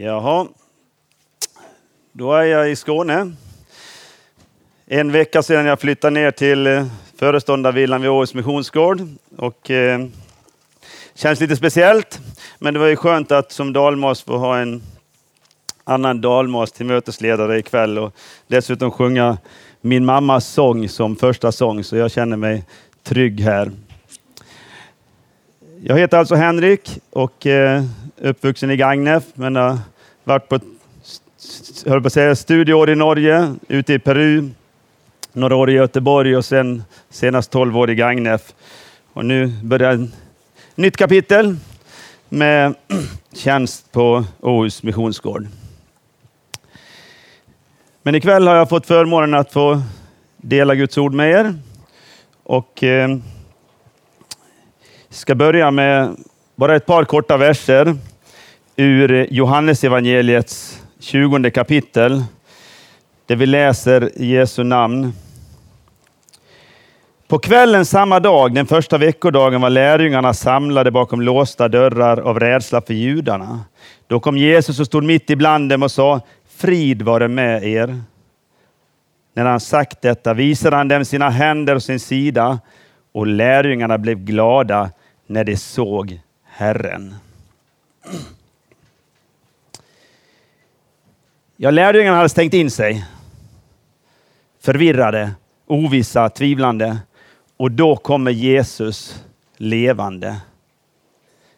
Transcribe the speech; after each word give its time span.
Jaha, 0.00 0.46
då 2.12 2.32
är 2.32 2.42
jag 2.44 2.70
i 2.70 2.76
Skåne. 2.76 3.32
En 4.86 5.12
vecka 5.12 5.42
sedan 5.42 5.66
jag 5.66 5.80
flyttade 5.80 6.10
ner 6.10 6.30
till 6.30 6.66
eh, 6.66 6.86
föreståndarvillan 7.16 8.02
vid 8.02 8.10
Åhus 8.10 8.34
Missionsgård. 8.34 9.00
Och, 9.36 9.70
eh, 9.70 10.06
känns 11.14 11.40
lite 11.40 11.56
speciellt, 11.56 12.20
men 12.58 12.74
det 12.74 12.80
var 12.80 12.86
ju 12.86 12.96
skönt 12.96 13.32
att 13.32 13.52
som 13.52 13.72
dalmas 13.72 14.22
få 14.22 14.36
ha 14.36 14.58
en 14.58 14.82
annan 15.84 16.20
dalmas 16.20 16.72
till 16.72 16.86
mötesledare 16.86 17.58
ikväll 17.58 17.98
och 17.98 18.14
dessutom 18.46 18.90
sjunga 18.90 19.38
min 19.80 20.04
mammas 20.04 20.46
sång 20.46 20.88
som 20.88 21.16
första 21.16 21.52
sång, 21.52 21.84
så 21.84 21.96
jag 21.96 22.10
känner 22.10 22.36
mig 22.36 22.64
trygg 23.02 23.40
här. 23.40 23.70
Jag 25.82 25.98
heter 25.98 26.18
alltså 26.18 26.34
Henrik 26.34 26.98
och 27.10 27.46
eh, 27.46 27.82
uppvuxen 28.20 28.70
i 28.70 28.76
Gagnef, 28.76 29.24
men 29.34 29.56
har 29.56 29.78
varit 30.24 30.48
på, 30.48 30.58
höll 31.86 32.00
på 32.00 32.06
att 32.06 32.12
säga, 32.12 32.36
studieår 32.36 32.90
i 32.90 32.94
Norge, 32.94 33.54
ute 33.68 33.94
i 33.94 33.98
Peru, 33.98 34.50
några 35.32 35.56
år 35.56 35.70
i 35.70 35.72
Göteborg 35.72 36.36
och 36.36 36.44
sen 36.44 36.82
senast 37.10 37.50
12 37.50 37.78
år 37.78 37.90
i 37.90 37.94
Gagnef. 37.94 38.54
Och 39.12 39.24
nu 39.24 39.46
börjar 39.62 39.92
ett 39.92 40.10
nytt 40.74 40.96
kapitel 40.96 41.56
med 42.28 42.74
tjänst 43.32 43.92
på 43.92 44.24
Åhus 44.40 44.82
Missionsgård. 44.82 45.46
Men 48.02 48.14
ikväll 48.14 48.46
har 48.46 48.56
jag 48.56 48.68
fått 48.68 48.86
förmånen 48.86 49.34
att 49.34 49.52
få 49.52 49.82
dela 50.36 50.74
Guds 50.74 50.98
ord 50.98 51.14
med 51.14 51.30
er. 51.30 51.54
Och 52.42 52.82
eh, 52.82 53.16
ska 55.08 55.34
börja 55.34 55.70
med 55.70 56.16
bara 56.58 56.76
ett 56.76 56.86
par 56.86 57.04
korta 57.04 57.36
verser 57.36 57.96
ur 58.76 59.26
Johannesevangeliets 59.30 60.82
20 61.00 61.50
kapitel, 61.50 62.24
där 63.26 63.36
vi 63.36 63.46
läser 63.46 64.10
Jesu 64.16 64.64
namn. 64.64 65.12
På 67.28 67.38
kvällen 67.38 67.84
samma 67.84 68.20
dag, 68.20 68.54
den 68.54 68.66
första 68.66 68.98
veckodagen, 68.98 69.60
var 69.60 69.70
lärjungarna 69.70 70.34
samlade 70.34 70.90
bakom 70.90 71.20
låsta 71.20 71.68
dörrar 71.68 72.20
av 72.20 72.40
rädsla 72.40 72.80
för 72.80 72.94
judarna. 72.94 73.60
Då 74.06 74.20
kom 74.20 74.36
Jesus 74.36 74.80
och 74.80 74.86
stod 74.86 75.04
mitt 75.04 75.30
ibland 75.30 75.70
dem 75.70 75.82
och 75.82 75.90
sa, 75.90 76.20
frid 76.56 77.02
vare 77.02 77.28
med 77.28 77.64
er. 77.64 78.00
När 79.34 79.44
han 79.44 79.60
sagt 79.60 80.02
detta 80.02 80.34
visade 80.34 80.76
han 80.76 80.88
dem 80.88 81.04
sina 81.04 81.30
händer 81.30 81.74
och 81.74 81.82
sin 81.82 82.00
sida 82.00 82.58
och 83.12 83.26
lärjungarna 83.26 83.98
blev 83.98 84.18
glada 84.18 84.90
när 85.26 85.44
de 85.44 85.56
såg 85.56 86.20
Herren. 86.58 87.14
Ja, 91.56 91.70
lärjungarna 91.70 92.16
hade 92.16 92.28
stängt 92.28 92.54
in 92.54 92.70
sig. 92.70 93.06
Förvirrade, 94.60 95.30
ovissa, 95.66 96.28
tvivlande. 96.28 96.98
Och 97.56 97.70
då 97.70 97.96
kommer 97.96 98.30
Jesus 98.30 99.24
levande. 99.56 100.36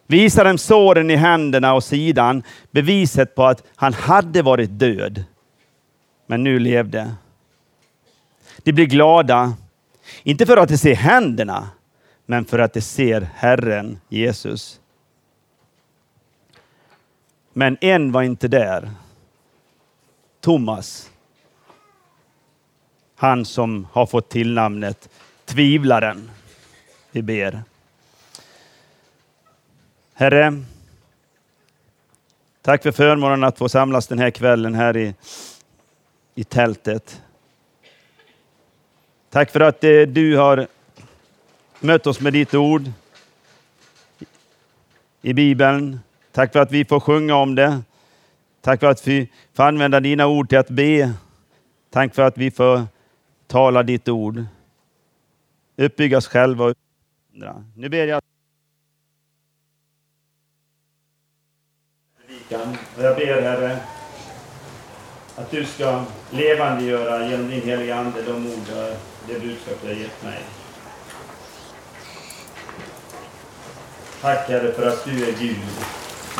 Visar 0.07 0.45
dem 0.45 0.57
såren 0.57 1.09
i 1.09 1.15
händerna 1.15 1.73
och 1.73 1.83
sidan, 1.83 2.43
beviset 2.71 3.35
på 3.35 3.45
att 3.45 3.63
han 3.75 3.93
hade 3.93 4.41
varit 4.41 4.79
död, 4.79 5.23
men 6.27 6.43
nu 6.43 6.59
levde. 6.59 7.13
De 8.57 8.73
blir 8.73 8.85
glada, 8.85 9.53
inte 10.23 10.45
för 10.45 10.57
att 10.57 10.69
de 10.69 10.77
ser 10.77 10.95
händerna, 10.95 11.69
men 12.25 12.45
för 12.45 12.59
att 12.59 12.73
de 12.73 12.81
ser 12.81 13.29
Herren 13.35 13.99
Jesus. 14.09 14.80
Men 17.53 17.77
en 17.81 18.11
var 18.11 18.23
inte 18.23 18.47
där. 18.47 18.91
Thomas. 20.39 21.11
Han 23.15 23.45
som 23.45 23.87
har 23.91 24.05
fått 24.05 24.29
tillnamnet 24.29 25.09
Tvivlaren. 25.45 26.31
Vi 27.11 27.21
ber. 27.21 27.63
Herre, 30.13 30.63
tack 32.61 32.83
för 32.83 32.91
förmånen 32.91 33.43
att 33.43 33.57
få 33.57 33.69
samlas 33.69 34.07
den 34.07 34.19
här 34.19 34.31
kvällen 34.31 34.75
här 34.75 34.97
i, 34.97 35.15
i 36.35 36.43
tältet. 36.43 37.21
Tack 39.29 39.51
för 39.51 39.59
att 39.59 39.83
eh, 39.83 40.01
du 40.01 40.37
har 40.37 40.67
mött 41.79 42.07
oss 42.07 42.19
med 42.19 42.33
ditt 42.33 42.53
ord 42.53 42.91
i 45.21 45.33
Bibeln. 45.33 45.99
Tack 46.31 46.53
för 46.53 46.59
att 46.59 46.71
vi 46.71 46.85
får 46.85 46.99
sjunga 46.99 47.35
om 47.35 47.55
det. 47.55 47.81
Tack 48.61 48.79
för 48.79 48.87
att 48.87 49.07
vi 49.07 49.31
får 49.53 49.63
använda 49.63 49.99
dina 49.99 50.27
ord 50.27 50.49
till 50.49 50.57
att 50.57 50.69
be. 50.69 51.13
Tack 51.89 52.15
för 52.15 52.21
att 52.21 52.37
vi 52.37 52.51
får 52.51 52.81
tala 53.47 53.83
ditt 53.83 54.09
ord. 54.09 54.43
Uppbygga 55.77 56.17
oss 56.17 56.27
själva 56.27 56.65
och 56.65 56.75
andra. 57.33 57.65
Nu 57.75 57.89
ber 57.89 58.07
jag 58.07 58.21
och 62.97 63.03
jag 63.03 63.15
ber 63.15 63.41
Herre 63.41 63.77
att 65.35 65.51
du 65.51 65.65
ska 65.65 66.03
levandegöra 66.31 67.27
genom 67.27 67.49
din 67.49 67.61
heliga 67.61 67.95
Ande 67.95 68.21
de 68.21 68.47
ord, 68.47 68.95
det 69.27 69.39
budskap 69.39 69.77
du 69.81 69.87
har 69.87 69.95
gett 69.95 70.23
mig. 70.23 70.39
Tack 74.21 74.49
Herre 74.49 74.71
för 74.71 74.87
att 74.87 75.05
du 75.05 75.29
är 75.29 75.33
Gud 75.39 75.57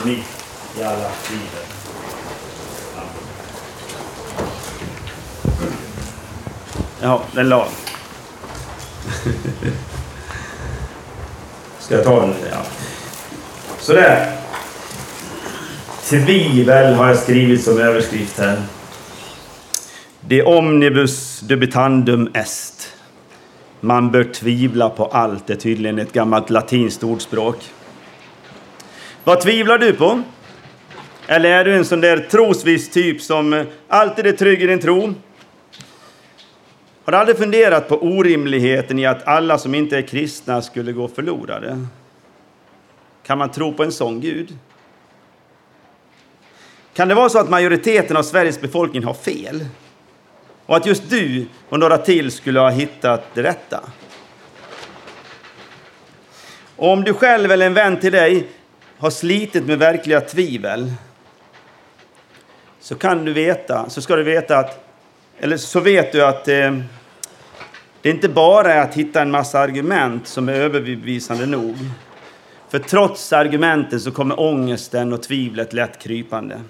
mitt 0.06 0.46
i 0.79 0.84
alla 0.84 1.12
tider. 1.28 1.66
Ja, 7.02 7.24
den 7.31 7.50
lag. 7.50 7.68
Ska 11.79 11.96
jag 11.96 12.03
ta 12.03 12.22
den? 12.22 12.34
Ja. 12.52 12.66
Sådär. 13.79 14.38
Tvivel 16.03 16.94
har 16.94 17.08
jag 17.08 17.18
skrivit 17.18 17.63
som 17.63 17.79
överskrift 17.79 18.40
här. 18.40 18.62
De 20.22 20.44
omnibus 20.44 21.40
dubitandum 21.40 22.31
est. 22.34 22.94
Man 23.79 24.12
bör 24.12 24.23
tvivla 24.23 24.90
på 24.90 25.06
allt 25.06 25.50
är 25.50 25.56
tydligen 25.56 26.00
ett 26.00 26.13
gammalt 26.13 26.50
latinskt 26.50 27.03
ordspråk. 27.03 27.58
Vad 29.24 29.42
tvivlar 29.42 29.78
du 29.78 29.94
på? 29.94 30.22
Eller 31.28 31.50
är 31.50 31.66
du 31.66 31.76
en 31.76 31.86
sån 31.86 32.02
där 32.02 32.18
trosviss 32.18 32.90
typ 32.90 33.22
som 33.22 33.54
eh, 33.54 33.66
alltid 33.88 34.28
är 34.28 34.32
trygg 34.32 34.64
i 34.64 34.68
din 34.68 34.80
tro? 34.80 35.14
Har 37.04 37.12
du 37.12 37.18
aldrig 37.18 37.38
funderat 37.38 37.88
på 37.88 37.98
orimligheten 37.98 39.00
i 39.00 39.06
att 39.06 39.28
alla 39.28 39.58
som 39.58 39.76
inte 39.76 39.98
är 39.98 40.02
kristna 40.02 40.62
skulle 40.62 40.92
gå 40.92 41.08
förlorade? 41.08 41.86
Kan 43.24 43.38
man 43.38 43.52
tro 43.52 43.74
på 43.74 43.84
en 43.84 43.92
sån 43.92 44.22
Gud? 44.22 44.58
Kan 46.94 47.08
det 47.08 47.16
vara 47.16 47.30
så 47.30 47.40
att 47.40 47.50
majoriteten 47.50 48.18
av 48.18 48.24
Sveriges 48.24 48.62
befolkning 48.62 49.03
har 49.03 49.14
fel? 49.14 49.66
Och 50.66 50.78
att 50.78 50.86
just 50.86 51.09
du 51.09 51.46
och 51.70 51.80
några 51.80 51.98
till 51.98 52.32
skulle 52.32 52.59
ha 52.59 52.70
hittat 52.70 53.24
det 53.34 53.44
rätta? 53.44 53.80
Och 56.76 56.90
om 56.90 57.03
du 57.03 57.14
själv 57.14 57.52
eller 57.52 57.66
en 57.66 57.74
vän 57.74 58.00
till 58.00 58.12
dig 58.12 58.48
har 59.01 59.09
slitit 59.09 59.66
med 59.66 59.79
verkliga 59.79 60.22
tvivel 60.22 60.94
så 62.79 62.95
kan 62.95 63.25
du 63.25 63.34
veta, 63.34 63.89
så 63.89 64.01
ska 64.01 64.16
du 64.16 64.23
veta 64.23 64.57
att, 64.57 64.85
eller 65.39 65.57
så 65.57 65.79
vet 65.79 66.12
du 66.12 66.25
att 66.25 66.47
eh, 66.47 66.78
det 68.01 68.09
inte 68.09 68.29
bara 68.29 68.73
är 68.73 68.81
att 68.81 68.94
hitta 68.94 69.22
en 69.22 69.31
massa 69.31 69.59
argument 69.59 70.28
som 70.28 70.50
är 70.50 70.53
överbevisande 70.53 71.45
nog. 71.45 71.75
För 72.69 72.79
trots 72.79 73.34
argumenten 73.34 73.99
så 73.99 74.11
kommer 74.11 74.40
ångesten 74.40 75.14
och 75.14 75.23
tvivlet 75.23 75.73
lätt 75.73 75.99
krypande. 75.99 76.61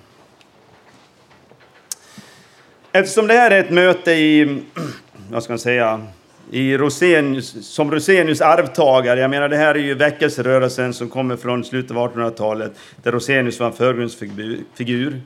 Eftersom 2.92 3.28
det 3.28 3.34
här 3.34 3.52
är 3.52 3.60
ett 3.60 3.72
möte 3.72 4.12
i, 4.12 4.62
vad 5.30 5.44
ska 5.44 5.54
man 5.54 5.60
säga, 5.60 6.08
i 6.52 6.78
Rosenius, 6.78 7.68
som 7.68 7.92
Rosenius 7.92 8.42
arvtagare. 8.42 9.20
Jag 9.20 9.30
menar, 9.30 9.50
det 9.50 9.58
här 9.58 9.76
är 9.76 9.80
ju 9.80 9.94
väckelserörelsen 9.94 10.94
som 10.94 11.10
kommer 11.10 11.38
från 11.38 11.64
slutet 11.64 11.98
av 11.98 12.14
1800-talet, 12.14 12.72
där 13.04 13.12
Rosenius 13.12 13.60
var 13.60 13.68
en 13.68 13.74
förgrundsfigur. 13.74 15.22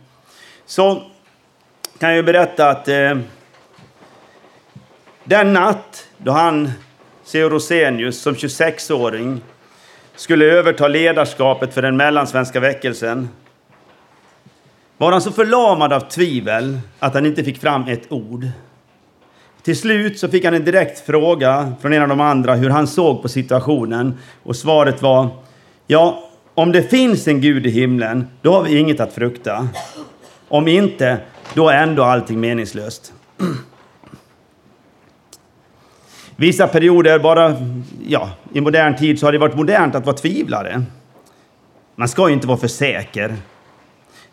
Så 0.65 1.03
kan 1.99 2.15
jag 2.15 2.25
berätta 2.25 2.69
att 2.69 2.87
eh, 2.87 3.17
den 5.23 5.53
natt 5.53 6.07
då 6.17 6.31
han, 6.31 6.71
C.O. 7.23 7.49
Rosenius, 7.49 8.21
som 8.21 8.33
26-åring 8.33 9.41
skulle 10.15 10.45
överta 10.45 10.87
ledarskapet 10.87 11.73
för 11.73 11.81
den 11.81 11.97
mellansvenska 11.97 12.59
väckelsen 12.59 13.29
var 14.97 15.11
han 15.11 15.21
så 15.21 15.31
förlamad 15.31 15.93
av 15.93 15.99
tvivel 15.99 16.79
att 16.99 17.13
han 17.13 17.25
inte 17.25 17.43
fick 17.43 17.61
fram 17.61 17.87
ett 17.87 18.11
ord. 18.11 18.47
Till 19.65 19.77
slut 19.77 20.19
så 20.19 20.27
fick 20.27 20.45
han 20.45 20.53
en 20.53 20.65
direkt 20.65 21.05
fråga 21.05 21.73
från 21.81 21.93
en 21.93 22.01
av 22.01 22.07
de 22.07 22.21
andra 22.21 22.55
hur 22.55 22.69
han 22.69 22.87
såg 22.87 23.21
på 23.21 23.29
situationen 23.29 24.17
och 24.43 24.55
svaret 24.55 25.01
var 25.01 25.29
ja, 25.87 26.29
om 26.53 26.71
det 26.71 26.83
finns 26.83 27.27
en 27.27 27.41
Gud 27.41 27.65
i 27.65 27.69
himlen, 27.69 28.27
då 28.41 28.53
har 28.53 28.63
vi 28.63 28.77
inget 28.77 28.99
att 28.99 29.13
frukta. 29.13 29.67
Om 30.47 30.67
inte, 30.67 31.17
då 31.53 31.69
är 31.69 31.83
ändå 31.83 32.03
allting 32.03 32.39
meningslöst. 32.39 33.13
Vissa 36.35 36.67
perioder, 36.67 37.19
bara 37.19 37.55
ja, 38.07 38.29
i 38.53 38.61
modern 38.61 38.95
tid, 38.95 39.19
så 39.19 39.27
har 39.27 39.31
det 39.31 39.37
varit 39.37 39.55
modernt 39.55 39.95
att 39.95 40.05
vara 40.05 40.17
tvivlare. 40.17 40.83
Man 41.95 42.07
ska 42.07 42.27
ju 42.27 42.33
inte 42.33 42.47
vara 42.47 42.57
för 42.57 42.67
säker. 42.67 43.35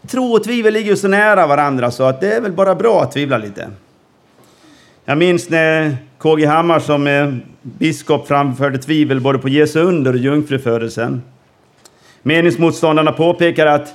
Tro 0.08 0.32
och 0.32 0.44
tvivel 0.44 0.74
ligger 0.74 0.90
ju 0.90 0.96
så 0.96 1.08
nära 1.08 1.46
varandra 1.46 1.90
så 1.90 2.04
att 2.04 2.20
det 2.20 2.32
är 2.32 2.40
väl 2.40 2.52
bara 2.52 2.74
bra 2.74 3.02
att 3.02 3.12
tvivla 3.12 3.38
lite. 3.38 3.70
Jag 5.04 5.18
minns 5.18 5.50
när 5.50 5.96
KG 6.18 6.46
Hammar 6.46 6.78
som 6.78 7.40
biskop 7.62 8.28
framförde 8.28 8.78
tvivel 8.78 9.20
både 9.20 9.38
på 9.38 9.48
Jesu 9.48 9.80
under 9.80 10.12
och 10.12 10.18
jungfrufödelsen. 10.18 11.22
Meningsmotståndarna 12.22 13.12
påpekar 13.12 13.66
att 13.66 13.94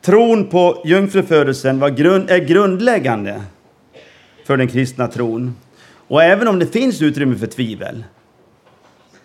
tron 0.00 0.46
på 0.46 0.82
jungfrufödelsen 0.84 1.78
var 1.78 1.90
grund, 1.90 2.30
är 2.30 2.38
grundläggande 2.38 3.42
för 4.46 4.56
den 4.56 4.68
kristna 4.68 5.08
tron. 5.08 5.54
Och 6.08 6.22
även 6.22 6.48
om 6.48 6.58
det 6.58 6.66
finns 6.66 7.02
utrymme 7.02 7.36
för 7.36 7.46
tvivel, 7.46 8.04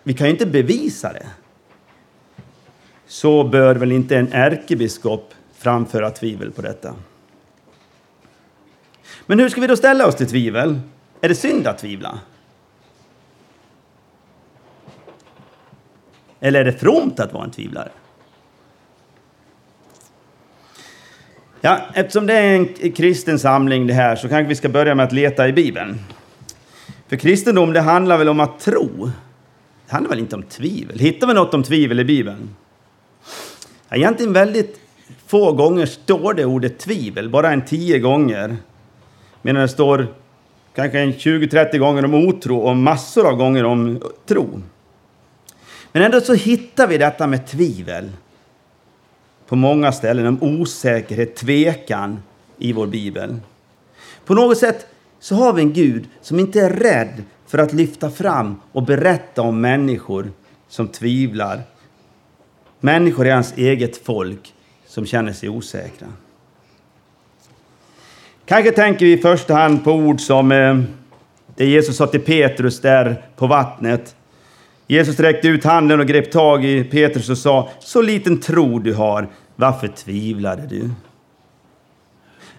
vi 0.02 0.14
kan 0.14 0.26
ju 0.26 0.32
inte 0.32 0.46
bevisa 0.46 1.12
det, 1.12 1.26
så 3.06 3.44
bör 3.44 3.74
väl 3.74 3.92
inte 3.92 4.16
en 4.16 4.32
ärkebiskop 4.32 5.34
framföra 5.58 6.10
tvivel 6.10 6.50
på 6.50 6.62
detta. 6.62 6.94
Men 9.30 9.40
hur 9.40 9.48
ska 9.48 9.60
vi 9.60 9.66
då 9.66 9.76
ställa 9.76 10.06
oss 10.06 10.14
till 10.14 10.26
tvivel? 10.26 10.80
Är 11.20 11.28
det 11.28 11.34
synd 11.34 11.66
att 11.66 11.78
tvivla? 11.78 12.18
Eller 16.40 16.60
är 16.60 16.64
det 16.64 16.72
fromt 16.72 17.20
att 17.20 17.32
vara 17.32 17.44
en 17.44 17.50
tvivlare? 17.50 17.88
Ja, 21.60 21.80
eftersom 21.94 22.26
det 22.26 22.34
är 22.34 22.54
en 22.54 22.92
kristen 22.92 23.38
samling 23.38 23.86
det 23.86 23.94
här 23.94 24.16
så 24.16 24.28
kanske 24.28 24.48
vi 24.48 24.54
ska 24.54 24.68
börja 24.68 24.94
med 24.94 25.06
att 25.06 25.12
leta 25.12 25.48
i 25.48 25.52
Bibeln. 25.52 25.98
För 27.08 27.16
kristendom 27.16 27.72
det 27.72 27.80
handlar 27.80 28.18
väl 28.18 28.28
om 28.28 28.40
att 28.40 28.60
tro? 28.60 29.10
Det 29.86 29.92
handlar 29.92 30.10
väl 30.10 30.18
inte 30.18 30.36
om 30.36 30.42
tvivel? 30.42 30.98
Hittar 30.98 31.26
vi 31.26 31.34
något 31.34 31.54
om 31.54 31.62
tvivel 31.62 32.00
i 32.00 32.04
Bibeln? 32.04 32.56
Ja, 33.88 33.96
egentligen 33.96 34.32
väldigt 34.32 34.80
få 35.26 35.52
gånger 35.52 35.86
står 35.86 36.34
det 36.34 36.44
ordet 36.44 36.78
tvivel, 36.78 37.30
bara 37.30 37.52
en 37.52 37.64
tio 37.64 37.98
gånger. 37.98 38.56
Medan 39.42 39.62
det 39.62 39.68
står 39.68 40.06
kanske 40.74 41.06
20-30 41.06 41.78
gånger 41.78 42.04
om 42.04 42.14
otro 42.14 42.56
och 42.56 42.76
massor 42.76 43.28
av 43.28 43.36
gånger 43.36 43.64
om 43.64 44.02
tro. 44.26 44.62
Men 45.92 46.02
ändå 46.02 46.20
så 46.20 46.34
hittar 46.34 46.86
vi 46.86 46.98
detta 46.98 47.26
med 47.26 47.46
tvivel 47.46 48.10
på 49.48 49.56
många 49.56 49.92
ställen, 49.92 50.26
om 50.26 50.42
osäkerhet, 50.42 51.36
tvekan 51.36 52.22
i 52.58 52.72
vår 52.72 52.86
bibel. 52.86 53.36
På 54.24 54.34
något 54.34 54.58
sätt 54.58 54.86
så 55.20 55.34
har 55.34 55.52
vi 55.52 55.62
en 55.62 55.72
Gud 55.72 56.08
som 56.20 56.38
inte 56.38 56.60
är 56.60 56.70
rädd 56.70 57.22
för 57.46 57.58
att 57.58 57.72
lyfta 57.72 58.10
fram 58.10 58.60
och 58.72 58.82
berätta 58.82 59.42
om 59.42 59.60
människor 59.60 60.30
som 60.68 60.88
tvivlar. 60.88 61.62
Människor 62.80 63.26
i 63.26 63.30
hans 63.30 63.56
eget 63.56 63.96
folk 63.96 64.54
som 64.86 65.06
känner 65.06 65.32
sig 65.32 65.48
osäkra. 65.48 66.06
Kanske 68.48 68.72
tänker 68.72 69.06
vi 69.06 69.12
i 69.12 69.18
första 69.18 69.54
hand 69.54 69.84
på 69.84 69.92
ord 69.92 70.20
som 70.20 70.52
eh, 70.52 70.78
det 71.56 71.66
Jesus 71.66 71.96
sa 71.96 72.06
till 72.06 72.20
Petrus 72.20 72.80
där 72.80 73.22
på 73.36 73.46
vattnet. 73.46 74.16
Jesus 74.86 75.20
räckte 75.20 75.48
ut 75.48 75.64
handen 75.64 76.00
och 76.00 76.06
grep 76.06 76.32
tag 76.32 76.64
i 76.64 76.84
Petrus 76.84 77.28
och 77.30 77.38
sa, 77.38 77.70
så 77.80 78.02
liten 78.02 78.40
tro 78.40 78.78
du 78.78 78.94
har, 78.94 79.28
varför 79.56 79.88
tvivlade 79.88 80.66
du? 80.66 80.90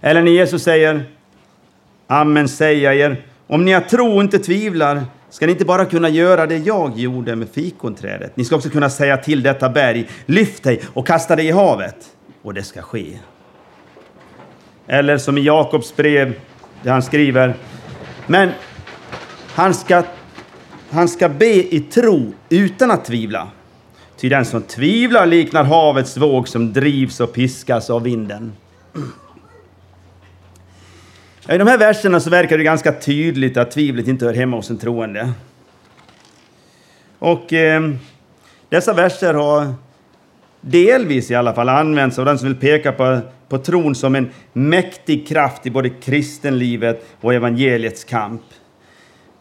Eller 0.02 0.22
när 0.22 0.32
Jesus 0.32 0.64
säger, 0.64 1.04
Amen 2.08 2.50
säger 2.50 2.84
jag 2.84 2.96
er, 2.96 3.24
om 3.48 3.66
ni 3.66 3.72
har 3.72 3.82
tro 3.82 4.16
och 4.16 4.22
inte 4.22 4.40
tvivlar 4.40 5.02
ska 5.30 5.46
ni 5.46 5.52
inte 5.52 5.66
bara 5.66 5.86
kunna 5.86 6.10
göra 6.10 6.46
det 6.46 6.58
jag 6.58 7.00
gjorde 7.00 7.36
med 7.36 7.50
fikonträdet. 7.50 8.38
Ni 8.38 8.46
ska 8.46 8.56
också 8.56 8.70
kunna 8.70 8.90
säga 8.90 9.18
till 9.18 9.44
detta 9.44 9.70
berg, 9.70 10.10
lyft 10.26 10.64
dig 10.64 10.82
och 10.94 11.08
kasta 11.08 11.36
dig 11.36 11.48
i 11.48 11.52
havet. 11.52 11.96
Och 12.42 12.54
det 12.54 12.64
ska 12.64 12.82
ske. 12.82 13.18
Eller 14.92 15.18
som 15.18 15.38
i 15.38 15.42
Jakobs 15.42 15.96
brev, 15.96 16.34
där 16.84 16.92
han 16.92 17.02
skriver, 17.02 17.54
men 18.28 18.50
han 19.56 19.74
ska, 19.74 20.04
han 20.90 21.08
ska 21.08 21.30
be 21.30 21.76
i 21.76 21.80
tro 21.80 22.34
utan 22.50 22.92
att 22.92 23.06
tvivla. 23.06 23.48
Ty 24.18 24.30
den 24.30 24.46
som 24.46 24.62
tvivlar 24.62 25.26
liknar 25.26 25.64
havets 25.64 26.18
våg 26.18 26.48
som 26.48 26.74
drivs 26.74 27.20
och 27.20 27.34
piskas 27.34 27.90
av 27.90 28.04
vinden. 28.04 28.52
I 31.50 31.58
de 31.58 31.68
här 31.68 31.78
verserna 31.78 32.20
så 32.20 32.30
verkar 32.30 32.58
det 32.58 32.64
ganska 32.64 32.92
tydligt 32.92 33.58
att 33.58 33.72
tvivlet 33.72 34.08
inte 34.08 34.26
hör 34.26 34.34
hemma 34.34 34.58
hos 34.58 34.70
en 34.70 34.78
troende. 34.78 35.32
Och 37.20 37.54
eh, 37.54 37.92
dessa 38.70 38.94
verser 38.94 39.34
har 39.34 39.74
delvis 40.62 41.32
i 41.32 41.36
alla 41.36 41.54
fall 41.54 41.70
använts 41.70 42.20
av 42.20 42.26
den 42.26 42.40
som 42.40 42.48
vill 42.48 42.58
peka 42.58 42.92
på, 42.92 43.20
på 43.50 43.58
tron 43.58 43.96
som 43.96 44.16
en 44.16 44.30
mäktig 44.54 45.28
kraft 45.28 45.66
i 45.66 45.72
både 45.72 45.90
kristenlivet 45.90 47.06
och 47.22 47.34
evangeliets 47.34 48.04
kamp. 48.04 48.42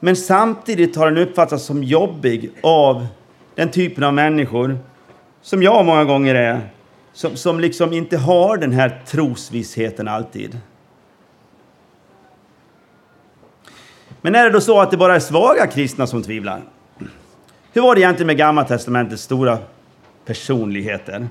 Men 0.01 0.17
samtidigt 0.17 0.97
har 0.97 1.11
den 1.11 1.29
uppfattats 1.29 1.65
som 1.65 1.85
jobbig 1.85 2.51
av 2.63 3.07
den 3.55 3.71
typen 3.71 4.05
av 4.05 4.15
människor 4.15 4.79
som 5.43 5.63
jag 5.63 5.85
många 5.85 6.05
gånger 6.05 6.35
är, 6.35 6.61
som, 7.13 7.37
som 7.37 7.61
liksom 7.61 7.93
inte 7.93 8.17
har 8.17 8.57
den 8.57 8.73
här 8.73 9.03
trosvissheten 9.07 10.09
alltid. 10.09 10.61
Men 14.21 14.35
är 14.35 14.45
det 14.45 14.51
då 14.51 14.61
så 14.61 14.81
att 14.81 14.91
det 14.91 14.97
bara 14.97 15.15
är 15.15 15.21
svaga 15.21 15.67
kristna 15.67 16.07
som 16.07 16.23
tvivlar? 16.23 16.63
Hur 17.73 17.83
var 17.83 17.95
det 17.95 18.01
egentligen 18.01 18.27
med 18.27 18.37
Gamla 18.37 18.65
testamentets 18.65 19.23
stora 19.23 19.59
personligheter? 20.25 21.29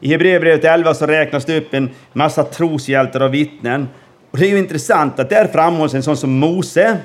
I 0.00 0.08
Hebreerbrevet 0.08 0.64
11 0.64 0.94
så 0.94 1.06
räknas 1.06 1.44
det 1.44 1.58
upp 1.58 1.74
en 1.74 1.90
massa 2.12 2.44
troshjältar 2.44 3.20
och 3.20 3.34
vittnen. 3.34 3.88
Och 4.30 4.38
det 4.38 4.46
är 4.46 4.50
ju 4.50 4.58
intressant 4.58 5.18
att 5.18 5.30
där 5.30 5.46
framhålls 5.46 5.94
en 5.94 6.02
sån 6.02 6.16
som 6.16 6.38
Mose, 6.38 6.96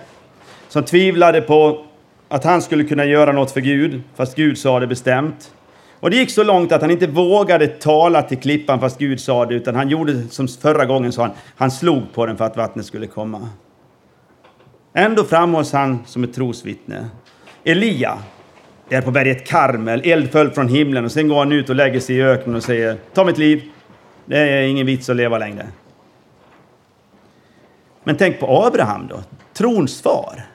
som 0.67 0.83
tvivlade 0.83 1.41
på 1.41 1.85
att 2.27 2.43
han 2.43 2.61
skulle 2.61 2.83
kunna 2.83 3.05
göra 3.05 3.31
något 3.31 3.51
för 3.51 3.61
Gud, 3.61 4.01
fast 4.15 4.35
Gud 4.35 4.57
sa 4.57 4.79
det 4.79 4.87
bestämt. 4.87 5.51
Och 5.99 6.09
det 6.09 6.17
gick 6.17 6.31
så 6.31 6.43
långt 6.43 6.71
att 6.71 6.81
han 6.81 6.91
inte 6.91 7.07
vågade 7.07 7.67
tala 7.67 8.21
till 8.21 8.37
klippan 8.37 8.79
fast 8.79 8.99
Gud 8.99 9.19
sa 9.19 9.45
det, 9.45 9.55
utan 9.55 9.75
han 9.75 9.89
gjorde 9.89 10.27
som 10.29 10.47
förra 10.47 10.85
gången 10.85 11.11
sa 11.11 11.21
han, 11.21 11.31
han 11.55 11.71
slog 11.71 12.13
på 12.13 12.25
den 12.25 12.37
för 12.37 12.45
att 12.45 12.57
vattnet 12.57 12.85
skulle 12.85 13.07
komma. 13.07 13.49
Ändå 14.93 15.23
framhålls 15.23 15.73
han 15.73 15.99
som 16.05 16.23
ett 16.23 16.33
trosvittne. 16.33 17.09
Elia, 17.63 18.17
där 18.89 19.01
på 19.01 19.11
berget 19.11 19.47
Karmel, 19.47 20.01
eld 20.05 20.31
föll 20.31 20.51
från 20.51 20.67
himlen 20.67 21.05
och 21.05 21.11
sen 21.11 21.27
går 21.27 21.39
han 21.39 21.51
ut 21.51 21.69
och 21.69 21.75
lägger 21.75 21.99
sig 21.99 22.15
i 22.15 22.23
öknen 22.23 22.55
och 22.55 22.63
säger 22.63 22.97
Ta 23.13 23.25
mitt 23.25 23.37
liv, 23.37 23.63
det 24.25 24.37
är 24.37 24.61
ingen 24.61 24.85
vits 24.85 25.09
att 25.09 25.15
leva 25.15 25.37
längre. 25.37 25.67
Men 28.03 28.17
tänk 28.17 28.39
på 28.39 28.65
Abraham 28.65 29.07
då, 29.07 29.23
trons 29.53 30.01
far. 30.01 30.45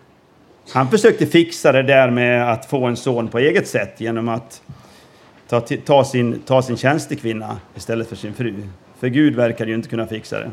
Han 0.73 0.91
försökte 0.91 1.27
fixa 1.27 1.73
det 1.73 1.83
där 1.83 2.11
med 2.11 2.53
att 2.53 2.67
få 2.67 2.85
en 2.85 2.97
son 2.97 3.29
på 3.29 3.39
eget 3.39 3.69
sätt 3.69 4.01
genom 4.01 4.29
att 4.29 4.63
ta, 5.49 5.61
ta, 5.61 6.05
sin, 6.05 6.43
ta 6.47 6.63
sin 6.63 6.77
tjänstekvinna 6.77 7.57
istället 7.75 8.09
för 8.09 8.17
sin 8.17 8.35
fru. 8.35 8.55
För 8.99 9.09
Gud 9.09 9.37
verkar 9.37 9.67
ju 9.67 9.75
inte 9.75 9.89
kunna 9.89 10.07
fixa 10.07 10.39
det. 10.39 10.51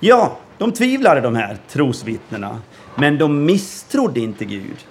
Ja, 0.00 0.36
de 0.58 0.72
tvivlade 0.72 1.20
de 1.20 1.36
här 1.36 1.56
trosvittnena, 1.68 2.60
men 2.94 3.18
de 3.18 3.44
misstrodde 3.44 4.20
inte 4.20 4.44
Gud. 4.44 4.86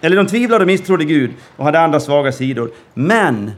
Eller 0.00 0.16
de 0.16 0.26
tvivlade 0.26 0.62
och 0.62 0.66
misstrodde 0.66 1.04
Gud 1.04 1.30
och 1.56 1.64
hade 1.64 1.80
andra 1.80 2.00
svaga 2.00 2.32
sidor. 2.32 2.70
Men 2.94 3.50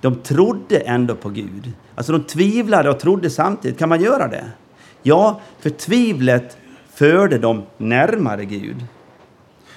de 0.00 0.14
trodde 0.14 0.78
ändå 0.78 1.14
på 1.14 1.28
Gud. 1.28 1.72
Alltså 1.94 2.12
de 2.12 2.22
tvivlade 2.22 2.90
och 2.90 3.00
trodde 3.00 3.30
samtidigt. 3.30 3.78
Kan 3.78 3.88
man 3.88 4.02
göra 4.02 4.28
det? 4.28 4.44
Ja, 5.02 5.40
för 5.60 5.70
tvivlet 5.70 6.56
förde 6.94 7.38
dem 7.38 7.62
närmare 7.76 8.44
Gud. 8.44 8.84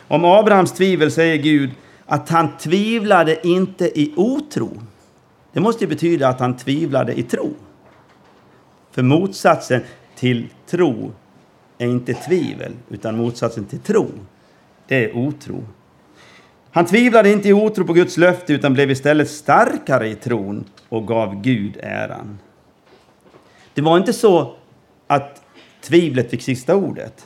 Om 0.07 0.25
Abrahams 0.25 0.71
tvivel 0.71 1.11
säger 1.11 1.37
Gud 1.37 1.71
att 2.05 2.29
han 2.29 2.57
tvivlade 2.57 3.47
inte 3.47 3.99
i 3.99 4.13
otro. 4.15 4.81
Det 5.53 5.59
måste 5.59 5.83
ju 5.83 5.89
betyda 5.89 6.27
att 6.27 6.39
han 6.39 6.57
tvivlade 6.57 7.19
i 7.19 7.23
tro. 7.23 7.53
För 8.91 9.03
motsatsen 9.03 9.81
till 10.15 10.49
tro 10.67 11.11
är 11.83 11.89
inte 11.89 12.13
tvivel, 12.13 12.71
utan 12.89 13.17
motsatsen 13.17 13.65
till 13.65 13.79
tro, 13.79 14.07
det 14.87 15.05
är 15.05 15.17
otro. 15.17 15.63
Han 16.71 16.85
tvivlade 16.85 17.31
inte 17.31 17.49
i 17.49 17.53
otro 17.53 17.85
på 17.85 17.93
Guds 17.93 18.17
löfte 18.17 18.53
utan 18.53 18.73
blev 18.73 18.91
istället 18.91 19.29
starkare 19.29 20.09
i 20.09 20.15
tron 20.15 20.65
och 20.89 21.07
gav 21.07 21.41
Gud 21.41 21.77
äran. 21.83 22.39
Det 23.73 23.81
var 23.81 23.97
inte 23.97 24.13
så 24.13 24.55
att 25.07 25.41
tvivlet 25.81 26.29
fick 26.29 26.41
sista 26.41 26.75
ordet 26.75 27.25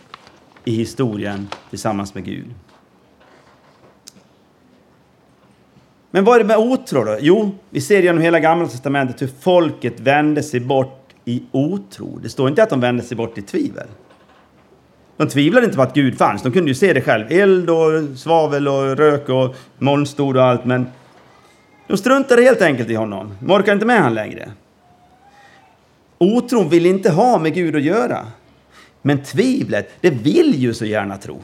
i 0.66 0.72
historien 0.72 1.48
tillsammans 1.70 2.14
med 2.14 2.26
Gud. 2.26 2.54
Men 6.12 6.24
vad 6.24 6.36
är 6.36 6.40
det 6.40 6.46
med 6.46 6.58
otro 6.58 7.04
då? 7.04 7.18
Jo, 7.22 7.52
vi 7.70 7.82
ser 7.82 8.04
genom 8.04 8.22
hela 8.22 8.40
Gamla 8.40 8.68
Testamentet 8.68 9.22
hur 9.22 9.28
folket 9.28 10.00
vände 10.00 10.44
sig 10.44 10.60
bort 10.60 11.14
i 11.26 11.44
otro. 11.52 12.20
Det 12.24 12.30
står 12.30 12.50
inte 12.50 12.64
att 12.64 12.70
de 12.70 12.80
vände 12.80 13.04
sig 13.04 13.18
bort 13.18 13.38
i 13.38 13.42
tvivel. 13.42 13.88
De 15.18 15.28
tvivlade 15.28 15.66
inte 15.66 15.78
på 15.78 15.84
att 15.84 15.94
Gud 15.94 16.18
fanns. 16.18 16.42
De 16.42 16.52
kunde 16.52 16.72
ju 16.72 16.76
se 16.76 16.94
det 16.94 17.02
själv. 17.02 17.32
Eld 17.32 17.70
och 17.70 18.18
svavel 18.18 18.68
och 18.68 18.98
rök 18.98 19.30
och 19.30 19.56
molnstod 19.78 20.38
och 20.38 20.44
allt. 20.44 20.66
Men 20.66 20.88
de 21.88 21.98
struntade 21.98 22.42
helt 22.42 22.62
enkelt 22.62 22.90
i 22.90 22.96
honom. 22.96 23.38
De 23.40 23.52
orkade 23.52 23.74
inte 23.74 23.86
med 23.86 23.98
honom 23.98 24.14
längre. 24.14 24.52
Otron 26.18 26.70
vill 26.70 26.86
inte 26.86 27.12
ha 27.12 27.40
med 27.40 27.54
Gud 27.54 27.76
att 27.76 27.82
göra. 27.82 28.28
Men 29.02 29.24
tvivlet, 29.24 29.90
det 30.02 30.10
vill 30.10 30.56
ju 30.56 30.74
så 30.74 30.86
gärna 30.86 31.18
tro. 31.18 31.44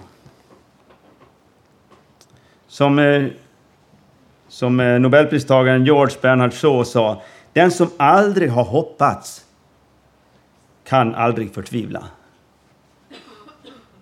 Som, 2.68 3.00
eh, 3.00 3.26
som 4.48 4.80
eh, 4.80 5.00
Nobelpristagaren 5.00 5.86
George 5.86 6.18
Bernhard 6.22 6.54
Shaw 6.54 6.84
sa, 6.84 7.22
den 7.54 7.72
som 7.72 7.90
aldrig 7.98 8.50
har 8.52 8.64
hoppats 8.64 9.46
kan 10.84 11.16
aldrig 11.16 11.54
förtvivla. 11.54 12.04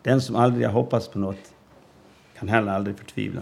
Den 0.04 0.22
som 0.22 0.36
aldrig 0.36 0.68
har 0.68 0.74
hoppats 0.74 1.08
på 1.08 1.20
något 1.20 1.54
kan 2.40 2.50
heller 2.50 2.72
aldrig 2.72 2.98
förtvivla. 2.98 3.42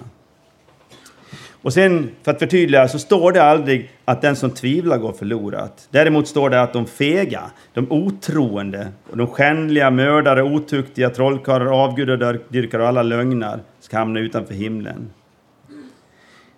Och 1.61 1.73
sen, 1.73 2.11
för 2.23 2.31
att 2.31 2.39
förtydliga, 2.39 2.87
så 2.87 2.99
står 2.99 3.31
det 3.31 3.43
aldrig 3.43 3.91
att 4.05 4.21
den 4.21 4.35
som 4.35 4.51
tvivlar 4.51 4.97
går 4.97 5.13
förlorat. 5.13 5.87
Däremot 5.91 6.27
står 6.27 6.49
det 6.49 6.61
att 6.61 6.73
de 6.73 6.85
fega, 6.85 7.51
de 7.73 7.91
otroende, 7.91 8.87
och 9.11 9.17
de 9.17 9.27
skändliga, 9.27 9.91
mördare, 9.91 10.43
otuktiga, 10.43 11.09
trollkarlar, 11.09 11.65
avgudadyrkare 11.65 12.81
och 12.81 12.87
alla 12.87 13.03
lögnar 13.03 13.59
ska 13.79 13.97
hamna 13.97 14.19
utanför 14.19 14.53
himlen. 14.53 15.09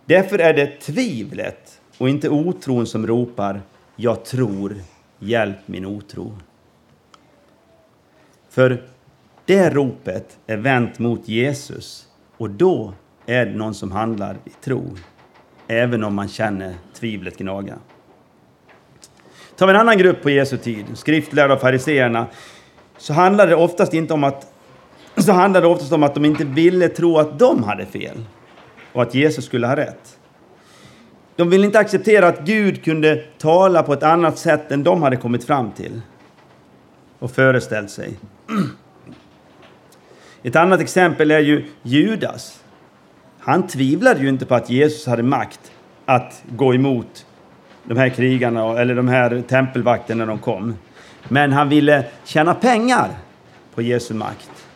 Därför 0.05 0.39
är 0.39 0.53
det 0.53 0.79
tvivlet 0.79 1.81
och 1.97 2.09
inte 2.09 2.29
otron 2.29 2.87
som 2.87 3.07
ropar 3.07 3.61
”Jag 3.95 4.25
tror, 4.25 4.75
hjälp 5.19 5.57
min 5.65 5.85
otro”. 5.85 6.37
För 8.49 8.83
det 9.51 9.69
ropet 9.69 10.37
är 10.47 10.57
vänt 10.57 10.99
mot 10.99 11.27
Jesus 11.27 12.07
och 12.37 12.49
då 12.49 12.93
är 13.25 13.45
det 13.45 13.51
någon 13.51 13.73
som 13.73 13.91
handlar 13.91 14.33
i 14.45 14.49
tro, 14.63 14.83
även 15.67 16.03
om 16.03 16.15
man 16.15 16.27
känner 16.27 16.73
tvivlet 16.93 17.37
gnaga. 17.37 17.75
Tar 19.55 19.67
vi 19.67 19.73
en 19.73 19.79
annan 19.79 19.97
grupp 19.97 20.21
på 20.21 20.29
Jesu 20.29 20.57
tid, 20.57 20.85
skriftlärda 20.93 21.53
och 21.53 21.61
fariseerna, 21.61 22.25
så 22.97 23.13
handlade 23.13 23.51
det 23.51 23.55
oftast 23.55 23.93
inte 23.93 24.13
om 24.13 24.23
att 24.23 24.53
så 25.17 25.31
handlade 25.31 25.65
det 25.65 25.71
oftast 25.73 25.91
om 25.91 26.03
att 26.03 26.15
de 26.15 26.25
inte 26.25 26.45
ville 26.45 26.89
tro 26.89 27.17
att 27.17 27.39
de 27.39 27.63
hade 27.63 27.85
fel 27.85 28.23
och 28.93 29.01
att 29.01 29.15
Jesus 29.15 29.45
skulle 29.45 29.67
ha 29.67 29.75
rätt. 29.75 30.19
De 31.35 31.49
ville 31.49 31.65
inte 31.65 31.79
acceptera 31.79 32.27
att 32.27 32.39
Gud 32.39 32.83
kunde 32.83 33.23
tala 33.37 33.83
på 33.83 33.93
ett 33.93 34.03
annat 34.03 34.37
sätt 34.37 34.71
än 34.71 34.83
de 34.83 35.03
hade 35.03 35.17
kommit 35.17 35.43
fram 35.43 35.71
till 35.71 36.01
och 37.19 37.31
föreställt 37.31 37.89
sig. 37.89 38.13
Ett 40.43 40.55
annat 40.55 40.79
exempel 40.81 41.31
är 41.31 41.39
ju 41.39 41.65
Judas. 41.83 42.63
Han 43.39 43.67
tvivlade 43.67 44.19
ju 44.19 44.29
inte 44.29 44.45
på 44.45 44.55
att 44.55 44.69
Jesus 44.69 45.07
hade 45.07 45.23
makt 45.23 45.71
att 46.05 46.43
gå 46.49 46.73
emot 46.73 47.25
de 47.83 47.97
här 47.97 48.09
krigarna 48.09 48.79
eller 48.79 48.95
de 48.95 49.07
här 49.07 49.43
tempelvakterna 49.47 50.25
när 50.25 50.31
de 50.31 50.39
kom. 50.39 50.75
Men 51.27 51.53
han 51.53 51.69
ville 51.69 52.05
tjäna 52.23 52.53
pengar 52.53 53.09
på 53.75 53.81
Jesu 53.81 54.13
makt. 54.13 54.67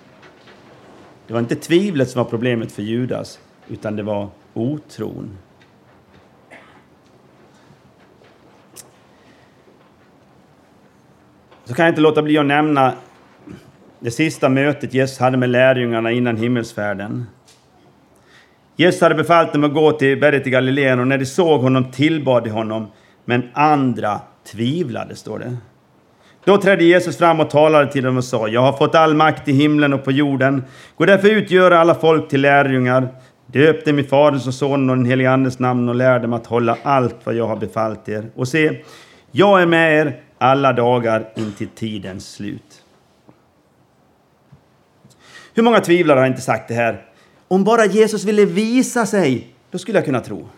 Det 1.28 1.34
var 1.34 1.40
inte 1.40 1.56
tvivlet 1.56 2.10
som 2.10 2.24
var 2.24 2.30
problemet 2.30 2.72
för 2.72 2.82
Judas, 2.82 3.40
utan 3.68 3.96
det 3.96 4.04
var 4.04 4.30
otron. 4.54 5.38
Så 11.66 11.74
kan 11.74 11.86
jag 11.86 11.92
inte 11.92 12.02
låta 12.02 12.22
bli 12.22 12.38
att 12.38 12.46
nämna 12.46 12.94
det 14.06 14.12
sista 14.12 14.50
mötet 14.50 14.94
Jesus 14.94 15.20
hade 15.20 15.38
med 15.38 15.50
lärjungarna 15.50 16.12
innan 16.12 16.38
himmelsfärden. 16.38 17.26
Jesus 18.76 19.02
hade 19.02 19.16
befallt 19.16 19.54
dem 19.54 19.64
att 19.64 19.74
gå 19.74 19.92
till 19.92 20.20
berget 20.20 20.48
i 20.48 20.50
Galileen 20.50 21.00
och 21.00 21.08
när 21.08 21.18
de 21.18 21.26
såg 21.26 21.62
honom 21.62 21.92
tillbad 21.92 22.44
de 22.44 22.50
honom, 22.50 22.88
men 23.26 23.50
andra 23.54 24.20
tvivlade, 24.52 25.16
står 25.16 25.40
det. 25.40 25.58
Då 26.44 26.58
trädde 26.58 26.84
Jesus 26.84 27.18
fram 27.18 27.40
och 27.40 27.50
talade 27.50 27.92
till 27.92 28.04
dem 28.04 28.18
och 28.18 28.24
sa, 28.24 28.48
jag 28.48 28.62
har 28.62 28.74
fått 28.74 28.96
all 28.96 29.16
makt 29.16 29.48
i 29.48 29.52
himlen 29.52 29.94
och 29.94 30.04
på 30.04 30.12
jorden. 30.12 30.64
Gå 30.98 31.06
därför 31.06 31.30
ut 31.30 31.46
och 31.46 31.52
gör 31.52 31.72
alla 31.72 31.96
folk 31.96 32.30
till 32.30 32.42
lärjungar. 32.42 33.08
Döp 33.46 33.86
dem 33.86 34.00
i 34.00 34.04
Faderns 34.04 34.48
och 34.48 34.54
Sonens 34.54 34.92
och 34.92 34.98
den 34.98 35.06
helige 35.06 35.32
Andes 35.32 35.60
namn 35.60 35.90
och 35.90 35.96
lär 35.96 36.20
dem 36.20 36.34
att 36.34 36.46
hålla 36.46 36.78
allt 36.84 37.16
vad 37.24 37.36
jag 37.36 37.48
har 37.48 37.58
befallt 37.58 38.10
er. 38.10 38.26
Och 38.36 38.48
se, 38.48 38.82
jag 39.32 39.62
är 39.62 39.66
med 39.66 40.00
er 40.00 40.20
alla 40.38 40.74
dagar 40.74 41.30
intill 41.36 41.68
tidens 41.68 42.34
slut. 42.34 42.85
Hur 45.58 45.64
många 45.64 45.80
tvivlare 45.80 46.20
har 46.20 46.28
inte 46.28 46.42
sagt 46.42 46.68
det 46.68 46.74
här? 46.74 47.06
Om 47.48 47.64
bara 47.64 47.86
Jesus 47.86 48.24
ville 48.24 48.46
visa 48.46 49.06
sig, 49.06 49.48
då 49.72 49.78
skulle 49.78 49.98
jag 49.98 50.06
kunna 50.06 50.20
tro. 50.20 50.50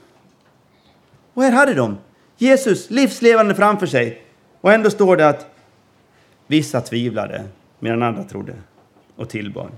Och 1.34 1.44
här 1.44 1.52
hade 1.52 1.74
de 1.74 1.98
Jesus 2.38 2.90
livslevande 2.90 3.56
framför 3.56 3.88
sig. 3.88 4.22
Och 4.62 4.74
ändå 4.74 4.90
står 4.90 5.18
det 5.18 5.30
att 5.30 5.48
vissa 6.48 6.82
tvivlade 6.82 7.44
medan 7.80 8.04
andra 8.04 8.24
trodde 8.24 8.54
och 9.16 9.30
tillbad. 9.30 9.72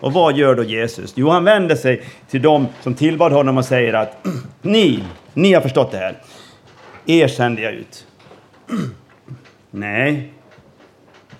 Och 0.00 0.12
vad 0.12 0.36
gör 0.36 0.54
då 0.54 0.64
Jesus? 0.64 1.12
Jo, 1.16 1.28
han 1.28 1.44
vänder 1.44 1.76
sig 1.76 2.04
till 2.30 2.42
dem 2.42 2.66
som 2.80 2.94
tillbad 2.94 3.32
honom 3.32 3.58
och 3.58 3.64
säger 3.64 3.92
att 3.92 4.26
ni, 4.62 5.04
ni 5.34 5.52
har 5.52 5.60
förstått 5.60 5.90
det 5.90 5.98
här. 5.98 6.16
Er 7.06 7.28
sände 7.28 7.62
jag 7.62 7.72
ut. 7.72 8.06
Nej, 9.70 10.32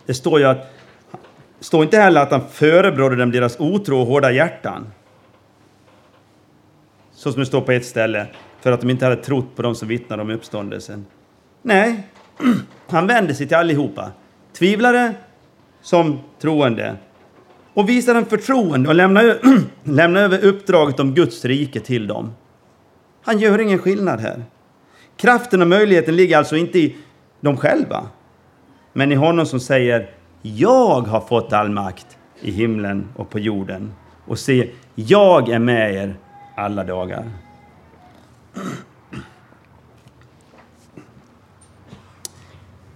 det 0.07 0.15
står 0.15 0.41
ju 0.41 0.47
att 0.47 0.72
står 1.63 1.85
inte 1.85 1.99
heller 1.99 2.21
att 2.21 2.31
han 2.31 2.49
förebrådde 2.51 3.17
dem 3.17 3.31
deras 3.31 3.61
otro 3.61 4.01
och 4.01 4.07
hårda 4.07 4.33
hjärtan. 4.33 4.87
Så 7.13 7.33
som 7.33 7.41
det 7.41 7.47
står 7.47 7.61
på 7.61 7.73
ett 7.73 7.87
ställe, 7.87 8.27
för 8.61 8.73
att 8.73 8.81
de 8.81 8.91
inte 8.91 9.05
hade 9.05 9.17
trott 9.17 9.57
på 9.57 9.63
dem 9.63 9.75
som 9.75 9.89
vittnade 9.89 10.23
om 10.23 10.31
uppståndelsen. 10.31 11.07
Nej, 11.63 12.03
han 12.89 13.07
vände 13.07 13.35
sig 13.35 13.49
till 13.49 13.57
allihopa. 13.57 14.11
Tvivlare 14.59 15.15
som 15.83 16.19
troende. 16.41 16.97
Och 17.75 17.89
visade 17.89 18.19
dem 18.19 18.29
förtroende 18.29 18.89
och 18.89 18.95
lämnade, 18.95 19.39
lämnade 19.85 20.25
över 20.25 20.45
uppdraget 20.45 21.01
om 21.01 21.15
Guds 21.15 21.45
rike 21.45 21.81
till 21.81 22.07
dem. 22.07 22.35
Han 23.23 23.39
gör 23.39 23.59
ingen 23.59 23.79
skillnad 23.79 24.21
här. 24.21 24.45
Kraften 25.17 25.63
och 25.63 25.69
möjligheten 25.69 26.17
ligger 26.17 26.39
alltså 26.39 26.57
inte 26.57 26.79
i 26.79 26.97
dem 27.41 27.57
själva, 27.57 28.07
men 28.93 29.13
i 29.13 29.15
honom 29.15 29.47
som 29.47 29.61
säger 29.61 30.11
jag 30.43 31.01
har 31.01 31.21
fått 31.21 31.53
all 31.53 31.71
makt 31.71 32.19
i 32.41 32.51
himlen 32.51 33.09
och 33.17 33.31
på 33.31 33.39
jorden. 33.39 33.93
Och 34.27 34.39
se, 34.39 34.71
jag 34.95 35.49
är 35.49 35.59
med 35.59 35.95
er 35.95 36.17
alla 36.57 36.85
dagar. 36.85 37.31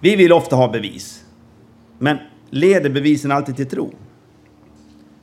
Vi 0.01 0.17
vill 0.17 0.33
ofta 0.33 0.57
ha 0.57 0.69
bevis. 0.69 1.25
Men 1.99 2.19
leder 2.51 2.91
bevisen 2.91 3.33
alltid 3.33 3.57
till 3.57 3.69
tro? 3.69 3.95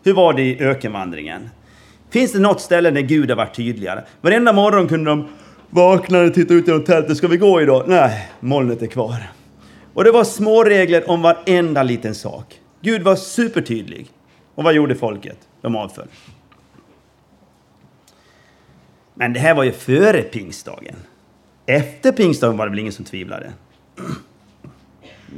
Hur 0.04 0.14
var 0.14 0.34
det 0.34 0.42
i 0.42 0.62
ökenvandringen? 0.62 1.50
Finns 2.10 2.32
det 2.32 2.40
något 2.40 2.62
ställe 2.62 2.92
där 2.92 3.02
Gud 3.02 3.30
har 3.30 3.38
varit 3.38 3.56
tydligare? 3.56 4.04
Varenda 4.22 4.54
morgon 4.54 4.88
kunde 4.88 5.10
de 5.10 5.28
vakna 5.70 6.20
och 6.20 6.34
titta 6.34 6.54
ut 6.54 6.68
genom 6.68 6.84
tältet. 6.84 7.18
Ska 7.18 7.28
vi 7.28 7.38
gå 7.38 7.62
idag? 7.62 7.84
Nej, 7.88 8.30
molnet 8.40 8.82
är 8.82 8.88
kvar. 8.88 9.32
Och 9.94 10.04
det 10.04 10.12
var 10.12 10.24
små 10.24 10.64
regler 10.64 11.10
om 11.10 11.22
varenda 11.22 11.84
liten 11.84 12.16
sak. 12.16 12.60
Gud 12.82 13.02
var 13.02 13.16
supertydlig. 13.16 14.08
Och 14.56 14.64
vad 14.64 14.74
gjorde 14.74 14.96
folket? 14.96 15.38
De 15.62 15.76
avföll. 15.76 16.08
Men 19.14 19.34
det 19.34 19.40
här 19.40 19.56
var 19.56 19.64
ju 19.64 19.72
före 19.72 20.22
pingstdagen. 20.22 20.96
Efter 21.66 22.12
pingstdagen 22.12 22.58
var 22.58 22.66
det 22.66 22.70
väl 22.70 22.80
ingen 22.80 22.94
som 22.94 23.06
tvivlade? 23.06 23.54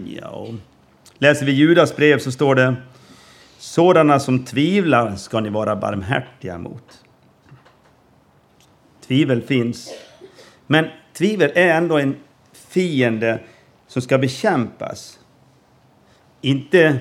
Ja. 0.05 0.47
Läser 1.17 1.45
vi 1.45 1.51
Judas 1.51 1.95
brev 1.95 2.19
så 2.19 2.31
står 2.31 2.55
det 2.55 2.75
Sådana 3.57 4.19
som 4.19 4.45
tvivlar 4.45 5.15
ska 5.15 5.39
ni 5.39 5.49
vara 5.49 5.75
barmhärtiga 5.75 6.57
mot. 6.57 7.03
Tvivel 9.07 9.41
finns. 9.41 9.89
Men 10.67 10.85
tvivel 11.13 11.51
är 11.55 11.67
ändå 11.67 11.97
en 11.97 12.15
fiende 12.53 13.39
som 13.95 14.01
ska 14.01 14.17
bekämpas. 14.17 15.19
Inte 16.41 16.99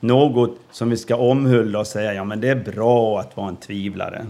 något 0.00 0.58
som 0.70 0.90
vi 0.90 0.96
ska 0.96 1.16
omhulda 1.16 1.78
och 1.78 1.86
säga 1.86 2.14
ja 2.14 2.24
men 2.24 2.40
det 2.40 2.48
är 2.48 2.72
bra 2.72 3.20
att 3.20 3.36
vara 3.36 3.48
en 3.48 3.56
tvivlare. 3.56 4.26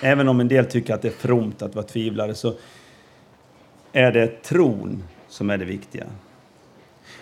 Även 0.00 0.28
om 0.28 0.40
en 0.40 0.48
del 0.48 0.66
tycker 0.66 0.94
att 0.94 1.02
det 1.02 1.08
är 1.08 1.12
fromt 1.12 1.62
att 1.62 1.74
vara 1.74 1.86
tvivlare 1.86 2.34
så 2.34 2.54
är 3.92 4.12
det 4.12 4.42
tron 4.42 5.02
som 5.28 5.50
är 5.50 5.58
det 5.58 5.64
viktiga. 5.64 6.04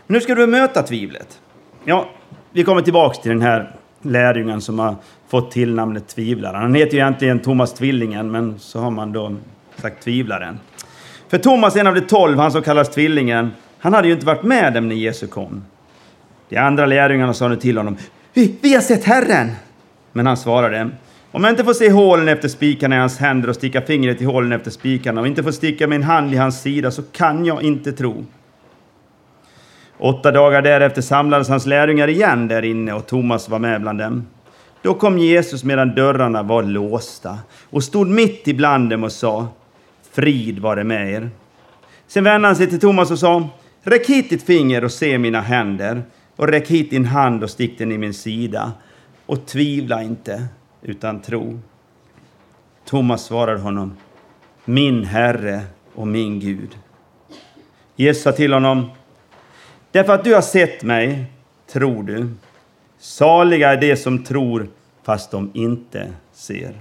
Men 0.06 0.14
hur 0.14 0.20
ska 0.20 0.34
du 0.34 0.46
möta 0.46 0.82
tvivlet? 0.82 1.40
Ja, 1.84 2.10
vi 2.52 2.64
kommer 2.64 2.82
tillbaks 2.82 3.18
till 3.18 3.30
den 3.30 3.42
här 3.42 3.76
lärjungen 4.02 4.60
som 4.60 4.78
har 4.78 4.96
fått 5.28 5.50
tillnamnet 5.50 6.08
tvivlaren. 6.08 6.62
Han 6.62 6.74
heter 6.74 6.92
ju 6.92 6.98
egentligen 6.98 7.40
Thomas 7.40 7.74
Tvillingen, 7.74 8.30
men 8.30 8.58
så 8.58 8.80
har 8.80 8.90
man 8.90 9.12
då 9.12 9.36
sagt 9.76 10.02
tvivlaren. 10.02 10.58
För 11.30 11.38
Thomas, 11.38 11.76
en 11.76 11.86
av 11.86 11.94
de 11.94 12.00
tolv, 12.00 12.38
han 12.38 12.52
som 12.52 12.62
kallas 12.62 12.90
Tvillingen, 12.90 13.50
han 13.78 13.94
hade 13.94 14.08
ju 14.08 14.14
inte 14.14 14.26
varit 14.26 14.42
med 14.42 14.72
dem 14.72 14.88
när 14.88 14.94
Jesus 14.94 15.30
kom. 15.30 15.64
De 16.48 16.56
andra 16.56 16.86
lärjungarna 16.86 17.34
sa 17.34 17.48
nu 17.48 17.56
till 17.56 17.76
honom, 17.76 17.96
vi, 18.32 18.54
vi 18.60 18.74
har 18.74 18.80
sett 18.80 19.04
Herren! 19.04 19.50
Men 20.12 20.26
han 20.26 20.36
svarade, 20.36 20.90
om 21.30 21.44
jag 21.44 21.52
inte 21.52 21.64
får 21.64 21.74
se 21.74 21.90
hålen 21.90 22.28
efter 22.28 22.48
spikarna 22.48 22.96
i 22.96 22.98
hans 22.98 23.18
händer 23.18 23.48
och 23.48 23.54
sticka 23.54 23.80
fingret 23.80 24.22
i 24.22 24.24
hålen 24.24 24.52
efter 24.52 24.70
spikarna 24.70 25.20
och 25.20 25.26
inte 25.26 25.42
får 25.42 25.50
sticka 25.50 25.86
min 25.86 26.02
hand 26.02 26.34
i 26.34 26.36
hans 26.36 26.62
sida 26.62 26.90
så 26.90 27.02
kan 27.02 27.44
jag 27.44 27.62
inte 27.62 27.92
tro. 27.92 28.24
Åtta 29.98 30.32
dagar 30.32 30.62
därefter 30.62 31.02
samlades 31.02 31.48
hans 31.48 31.66
lärjungar 31.66 32.08
igen 32.08 32.48
där 32.48 32.64
inne 32.64 32.92
och 32.92 33.06
Thomas 33.06 33.48
var 33.48 33.58
med 33.58 33.80
bland 33.80 33.98
dem. 33.98 34.26
Då 34.82 34.94
kom 34.94 35.18
Jesus 35.18 35.64
medan 35.64 35.94
dörrarna 35.94 36.42
var 36.42 36.62
låsta 36.62 37.38
och 37.70 37.84
stod 37.84 38.08
mitt 38.08 38.48
ibland 38.48 38.90
dem 38.90 39.04
och 39.04 39.12
sa 39.12 39.48
Frid 40.10 40.58
vare 40.58 40.84
med 40.84 41.12
er. 41.12 41.30
Sen 42.06 42.24
vände 42.24 42.48
han 42.48 42.56
sig 42.56 42.66
till 42.66 42.80
Thomas 42.80 43.10
och 43.10 43.18
sa 43.18 43.48
Räck 43.82 44.08
hit 44.08 44.30
ditt 44.30 44.42
finger 44.42 44.84
och 44.84 44.92
se 44.92 45.18
mina 45.18 45.40
händer 45.40 46.02
och 46.36 46.48
räck 46.48 46.68
hit 46.68 46.90
din 46.90 47.04
hand 47.04 47.42
och 47.42 47.50
stick 47.50 47.78
den 47.78 47.92
i 47.92 47.98
min 47.98 48.14
sida 48.14 48.72
och 49.26 49.46
tvivla 49.46 50.02
inte 50.02 50.46
utan 50.82 51.22
tro. 51.22 51.60
Thomas 52.84 53.24
svarade 53.24 53.60
honom 53.60 53.96
Min 54.64 55.04
Herre 55.04 55.62
och 55.94 56.06
min 56.06 56.40
Gud. 56.40 56.78
Jesus 57.96 58.22
sa 58.22 58.32
till 58.32 58.52
honom 58.52 58.90
Därför 59.92 60.12
att 60.12 60.24
du 60.24 60.34
har 60.34 60.42
sett 60.42 60.82
mig 60.82 61.24
tror 61.72 62.02
du. 62.02 62.28
Saliga 62.98 63.72
är 63.72 63.80
de 63.80 63.96
som 63.96 64.24
tror 64.24 64.68
fast 65.02 65.30
de 65.30 65.50
inte 65.54 66.12
ser. 66.32 66.74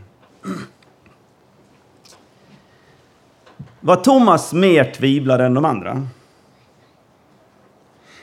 Var 3.82 3.96
Thomas 3.96 4.54
mer 4.54 4.92
tvivlare 4.92 5.46
än 5.46 5.54
de 5.54 5.66
andra? 5.66 6.08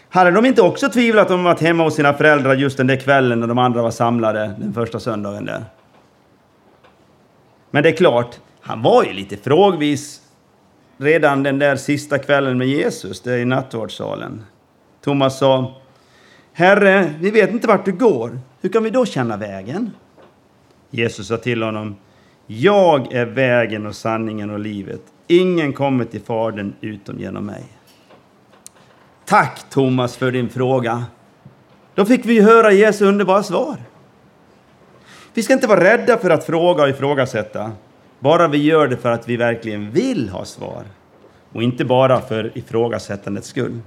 Hade 0.08 0.30
de 0.30 0.46
inte 0.46 0.62
också 0.62 0.88
tvivlat 0.88 1.30
om 1.30 1.46
att 1.46 1.60
hemma 1.60 1.84
hos 1.84 1.94
sina 1.94 2.12
föräldrar 2.14 2.54
just 2.54 2.76
den 2.76 2.86
där 2.86 2.96
kvällen 2.96 3.40
när 3.40 3.46
de 3.46 3.58
andra 3.58 3.82
var 3.82 3.90
samlade 3.90 4.54
den 4.58 4.72
första 4.72 5.00
söndagen 5.00 5.44
där? 5.44 5.64
Men 7.70 7.82
det 7.82 7.88
är 7.88 7.96
klart, 7.96 8.36
han 8.60 8.82
var 8.82 9.04
ju 9.04 9.12
lite 9.12 9.36
frågvis 9.36 10.20
redan 10.96 11.42
den 11.42 11.58
där 11.58 11.76
sista 11.76 12.18
kvällen 12.18 12.58
med 12.58 12.68
Jesus, 12.68 13.20
där 13.20 13.38
i 13.38 13.44
nattvardssalen. 13.44 14.44
Thomas 15.04 15.38
sa, 15.38 15.74
Herre, 16.52 17.14
vi 17.20 17.30
vet 17.30 17.50
inte 17.50 17.68
vart 17.68 17.84
du 17.84 17.92
går. 17.92 18.38
Hur 18.60 18.68
kan 18.68 18.84
vi 18.84 18.90
då 18.90 19.06
känna 19.06 19.36
vägen? 19.36 19.90
Jesus 20.90 21.28
sa 21.28 21.36
till 21.36 21.62
honom, 21.62 21.96
Jag 22.46 23.12
är 23.12 23.26
vägen 23.26 23.86
och 23.86 23.94
sanningen 23.94 24.50
och 24.50 24.58
livet. 24.58 25.02
Ingen 25.26 25.72
kommer 25.72 26.04
till 26.04 26.20
Fadern 26.20 26.74
utom 26.80 27.20
genom 27.20 27.46
mig. 27.46 27.64
Tack 29.24 29.70
Thomas 29.70 30.16
för 30.16 30.32
din 30.32 30.48
fråga. 30.48 31.04
Då 31.94 32.04
fick 32.04 32.26
vi 32.26 32.40
höra 32.40 32.72
Jesu 32.72 33.04
underbara 33.04 33.42
svar. 33.42 33.76
Vi 35.34 35.42
ska 35.42 35.52
inte 35.52 35.66
vara 35.66 35.84
rädda 35.84 36.18
för 36.18 36.30
att 36.30 36.44
fråga 36.44 36.82
och 36.82 36.88
ifrågasätta, 36.88 37.72
bara 38.18 38.48
vi 38.48 38.58
gör 38.58 38.88
det 38.88 38.96
för 38.96 39.10
att 39.10 39.28
vi 39.28 39.36
verkligen 39.36 39.90
vill 39.90 40.28
ha 40.28 40.44
svar 40.44 40.84
och 41.52 41.62
inte 41.62 41.84
bara 41.84 42.20
för 42.20 42.58
ifrågasättandets 42.58 43.48
skull. 43.48 43.80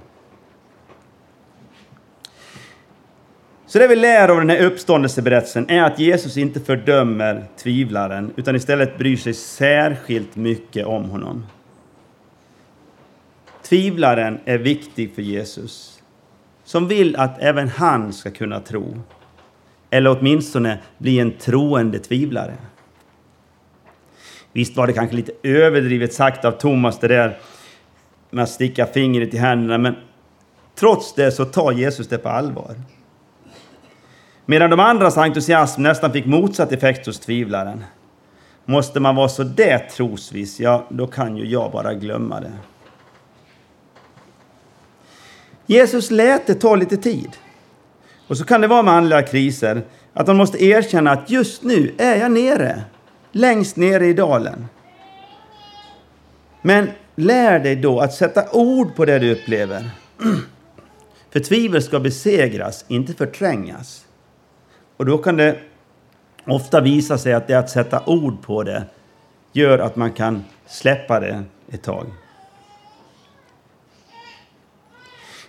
Så 3.70 3.78
det 3.78 3.86
vi 3.86 3.96
lär 3.96 4.28
av 4.28 4.36
den 4.36 4.50
här 4.50 4.64
uppståndelseberättelsen 4.64 5.70
är 5.70 5.82
att 5.82 5.98
Jesus 5.98 6.36
inte 6.36 6.60
fördömer 6.60 7.44
tvivlaren 7.56 8.32
utan 8.36 8.56
istället 8.56 8.98
bryr 8.98 9.16
sig 9.16 9.34
särskilt 9.34 10.36
mycket 10.36 10.86
om 10.86 11.10
honom. 11.10 11.46
Tvivlaren 13.62 14.40
är 14.44 14.58
viktig 14.58 15.14
för 15.14 15.22
Jesus, 15.22 16.02
som 16.64 16.88
vill 16.88 17.16
att 17.16 17.40
även 17.40 17.68
han 17.68 18.12
ska 18.12 18.30
kunna 18.30 18.60
tro. 18.60 19.00
Eller 19.90 20.18
åtminstone 20.18 20.78
bli 20.98 21.18
en 21.18 21.32
troende 21.32 21.98
tvivlare. 21.98 22.54
Visst 24.52 24.76
var 24.76 24.86
det 24.86 24.92
kanske 24.92 25.16
lite 25.16 25.32
överdrivet 25.42 26.14
sagt 26.14 26.44
av 26.44 26.52
Thomas 26.52 26.98
det 26.98 27.08
där 27.08 27.38
med 28.30 28.42
att 28.42 28.50
sticka 28.50 28.86
fingret 28.86 29.34
i 29.34 29.36
händerna, 29.36 29.78
men 29.78 29.94
trots 30.74 31.14
det 31.14 31.32
så 31.32 31.44
tar 31.44 31.72
Jesus 31.72 32.08
det 32.08 32.18
på 32.18 32.28
allvar. 32.28 32.74
Medan 34.50 34.70
de 34.70 34.80
andras 34.80 35.16
entusiasm 35.16 35.82
nästan 35.82 36.12
fick 36.12 36.26
motsatt 36.26 36.72
effekt 36.72 37.06
hos 37.06 37.18
tvivlaren. 37.18 37.84
Måste 38.64 39.00
man 39.00 39.16
vara 39.16 39.28
så 39.28 39.42
där 39.42 39.78
trosviss, 39.78 40.60
ja, 40.60 40.86
då 40.88 41.06
kan 41.06 41.36
ju 41.36 41.46
jag 41.46 41.72
bara 41.72 41.94
glömma 41.94 42.40
det. 42.40 42.52
Jesus 45.66 46.10
lät 46.10 46.46
det 46.46 46.54
ta 46.54 46.76
lite 46.76 46.96
tid. 46.96 47.30
Och 48.28 48.36
så 48.36 48.44
kan 48.44 48.60
det 48.60 48.66
vara 48.66 48.82
med 48.82 48.94
andliga 48.94 49.22
kriser, 49.22 49.82
att 50.12 50.26
man 50.26 50.36
måste 50.36 50.64
erkänna 50.64 51.10
att 51.10 51.30
just 51.30 51.62
nu 51.62 51.94
är 51.98 52.16
jag 52.16 52.32
nere, 52.32 52.82
längst 53.32 53.76
nere 53.76 54.06
i 54.06 54.12
dalen. 54.12 54.68
Men 56.62 56.90
lär 57.14 57.58
dig 57.58 57.76
då 57.76 58.00
att 58.00 58.14
sätta 58.14 58.50
ord 58.52 58.96
på 58.96 59.04
det 59.04 59.18
du 59.18 59.32
upplever. 59.32 59.90
För 61.30 61.40
tvivel 61.40 61.82
ska 61.82 62.00
besegras, 62.00 62.84
inte 62.88 63.14
förträngas. 63.14 64.06
Och 65.00 65.06
då 65.06 65.18
kan 65.18 65.36
det 65.36 65.56
ofta 66.46 66.80
visa 66.80 67.18
sig 67.18 67.32
att 67.32 67.46
det 67.46 67.54
att 67.54 67.70
sätta 67.70 68.02
ord 68.06 68.42
på 68.42 68.62
det 68.62 68.84
gör 69.52 69.78
att 69.78 69.96
man 69.96 70.12
kan 70.12 70.44
släppa 70.66 71.20
det 71.20 71.44
ett 71.70 71.82
tag. 71.82 72.06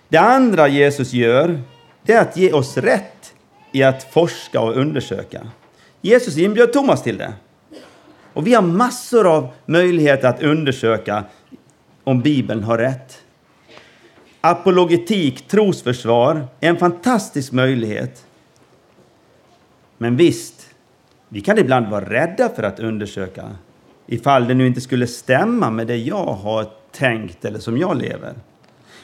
Det 0.10 0.18
andra 0.18 0.68
Jesus 0.68 1.14
gör, 1.14 1.62
det 2.04 2.14
är 2.14 2.22
att 2.22 2.38
ge 2.38 2.54
oss 2.54 2.78
rätt 2.78 3.34
i 3.72 3.84
att 3.84 4.04
forska 4.04 4.62
och 4.62 4.78
undersöka. 4.78 5.48
Jesus 6.02 6.38
inbjöd 6.38 6.74
Thomas 6.74 7.04
till 7.04 7.18
det. 7.18 7.34
Och 8.34 8.48
vi 8.48 8.54
har 8.54 8.62
massor 8.62 9.28
av 9.28 9.48
möjligheter 9.66 10.28
att 10.28 10.44
undersöka 10.44 11.24
om 12.04 12.22
Bibeln 12.22 12.64
har 12.64 12.78
rätt. 12.78 13.22
Apologetik, 14.42 15.48
trosförsvar, 15.48 16.48
är 16.60 16.70
en 16.70 16.78
fantastisk 16.78 17.52
möjlighet. 17.52 18.26
Men 20.02 20.16
visst, 20.16 20.70
vi 21.30 21.42
kan 21.42 21.58
ibland 21.58 21.88
vara 21.88 22.06
rädda 22.06 22.50
för 22.50 22.64
att 22.64 22.80
undersöka 22.80 23.50
ifall 24.08 24.48
det 24.48 24.54
nu 24.54 24.68
inte 24.68 24.82
skulle 24.82 25.08
stämma 25.08 25.70
med 25.70 25.88
det 25.88 25.98
jag 25.98 26.26
har 26.26 26.68
tänkt 26.92 27.46
eller 27.46 27.60
som 27.60 27.78
jag 27.78 27.98
lever. 27.98 28.34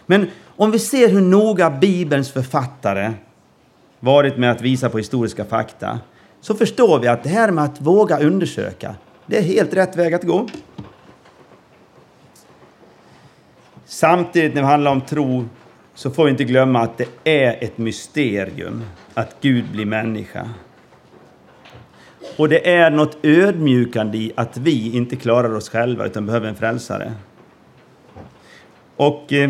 Men 0.06 0.28
om 0.46 0.72
vi 0.72 0.80
ser 0.80 1.10
hur 1.10 1.22
noga 1.22 1.70
Bibelns 1.70 2.32
författare 2.32 3.14
varit 4.00 4.38
med 4.38 4.52
att 4.52 4.62
visa 4.62 4.90
på 4.90 4.98
historiska 4.98 5.46
fakta 5.46 6.00
så 6.42 6.56
förstår 6.56 7.00
vi 7.00 7.08
att 7.08 7.24
det 7.24 7.30
här 7.30 7.52
med 7.52 7.64
att 7.64 7.82
våga 7.82 8.20
undersöka, 8.20 8.96
det 9.26 9.38
är 9.38 9.44
helt 9.44 9.74
rätt 9.74 9.96
väg 9.96 10.14
att 10.14 10.24
gå. 10.24 10.48
Samtidigt 13.86 14.56
när 14.56 14.62
det 14.62 14.68
handlar 14.68 14.92
om 14.92 15.02
tro 15.02 15.46
så 15.94 16.12
får 16.12 16.26
vi 16.26 16.32
inte 16.32 16.44
glömma 16.44 16.80
att 16.80 16.98
det 16.98 17.08
är 17.24 17.64
ett 17.64 17.78
mysterium 17.78 18.84
att 19.14 19.36
Gud 19.42 19.72
blir 19.72 19.86
människa. 19.86 20.50
Och 22.38 22.50
det 22.50 22.74
är 22.74 22.92
något 22.92 23.18
ödmjukande 23.24 24.18
i 24.18 24.32
att 24.36 24.58
vi 24.58 24.96
inte 24.96 25.16
klarar 25.16 25.56
oss 25.56 25.70
själva 25.70 26.06
utan 26.06 26.26
behöver 26.26 26.48
en 26.48 26.56
frälsare. 26.56 27.14
Och 28.96 29.34
eh, 29.34 29.50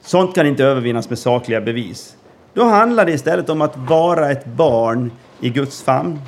sånt 0.00 0.34
kan 0.34 0.46
inte 0.46 0.64
övervinnas 0.64 1.08
med 1.08 1.18
sakliga 1.18 1.60
bevis. 1.60 2.16
Då 2.54 2.64
handlar 2.64 3.04
det 3.04 3.12
istället 3.12 3.48
om 3.48 3.62
att 3.62 3.76
vara 3.76 4.30
ett 4.30 4.46
barn 4.46 5.10
i 5.40 5.50
Guds 5.50 5.82
famn. 5.82 6.20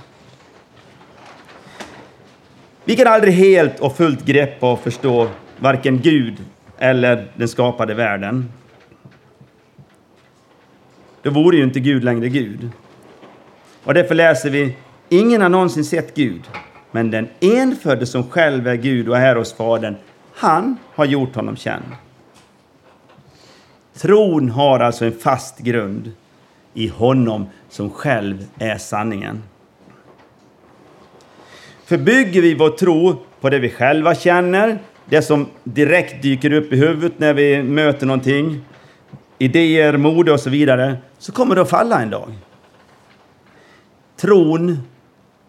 Vi 2.85 2.96
kan 2.96 3.07
aldrig 3.07 3.35
helt 3.35 3.81
och 3.81 3.96
fullt 3.96 4.24
greppa 4.24 4.72
och 4.72 4.81
förstå 4.81 5.29
varken 5.59 6.01
Gud 6.01 6.37
eller 6.79 7.27
den 7.35 7.48
skapade 7.48 7.94
världen. 7.94 8.53
Då 11.22 11.31
vore 11.31 11.57
ju 11.57 11.62
inte 11.62 11.81
Gud 11.81 12.05
längre 12.05 12.29
Gud. 12.29 12.70
Och 13.85 13.94
därför 13.94 14.14
läser 14.14 14.51
vi 14.51 14.77
Ingen 15.08 15.40
har 15.40 15.48
någonsin 15.48 15.84
sett 15.84 16.14
Gud, 16.14 16.42
men 16.90 17.10
den 17.10 17.28
enfödde 17.40 18.06
som 18.06 18.30
själv 18.30 18.68
är 18.68 18.74
Gud 18.74 19.08
och 19.08 19.16
är 19.16 19.36
hos 19.36 19.52
Fadern, 19.52 19.96
han 20.34 20.76
har 20.94 21.04
gjort 21.04 21.34
honom 21.34 21.56
känd. 21.56 21.84
Tron 23.94 24.50
har 24.50 24.80
alltså 24.80 25.04
en 25.04 25.12
fast 25.12 25.58
grund 25.58 26.12
i 26.74 26.88
honom 26.88 27.46
som 27.68 27.90
själv 27.90 28.46
är 28.58 28.78
sanningen. 28.78 29.42
För 31.84 31.98
bygger 31.98 32.42
vi 32.42 32.54
vår 32.54 32.70
tro 32.70 33.16
på 33.40 33.50
det 33.50 33.58
vi 33.58 33.70
själva 33.70 34.14
känner, 34.14 34.78
det 35.04 35.22
som 35.22 35.46
direkt 35.64 36.22
dyker 36.22 36.52
upp 36.52 36.72
i 36.72 36.76
huvudet 36.76 37.18
när 37.18 37.34
vi 37.34 37.62
möter 37.62 38.06
någonting, 38.06 38.60
idéer, 39.38 39.96
mode 39.96 40.32
och 40.32 40.40
så 40.40 40.50
vidare, 40.50 40.96
så 41.18 41.32
kommer 41.32 41.54
det 41.54 41.60
att 41.60 41.70
falla 41.70 42.02
en 42.02 42.10
dag. 42.10 42.28
Tron 44.16 44.78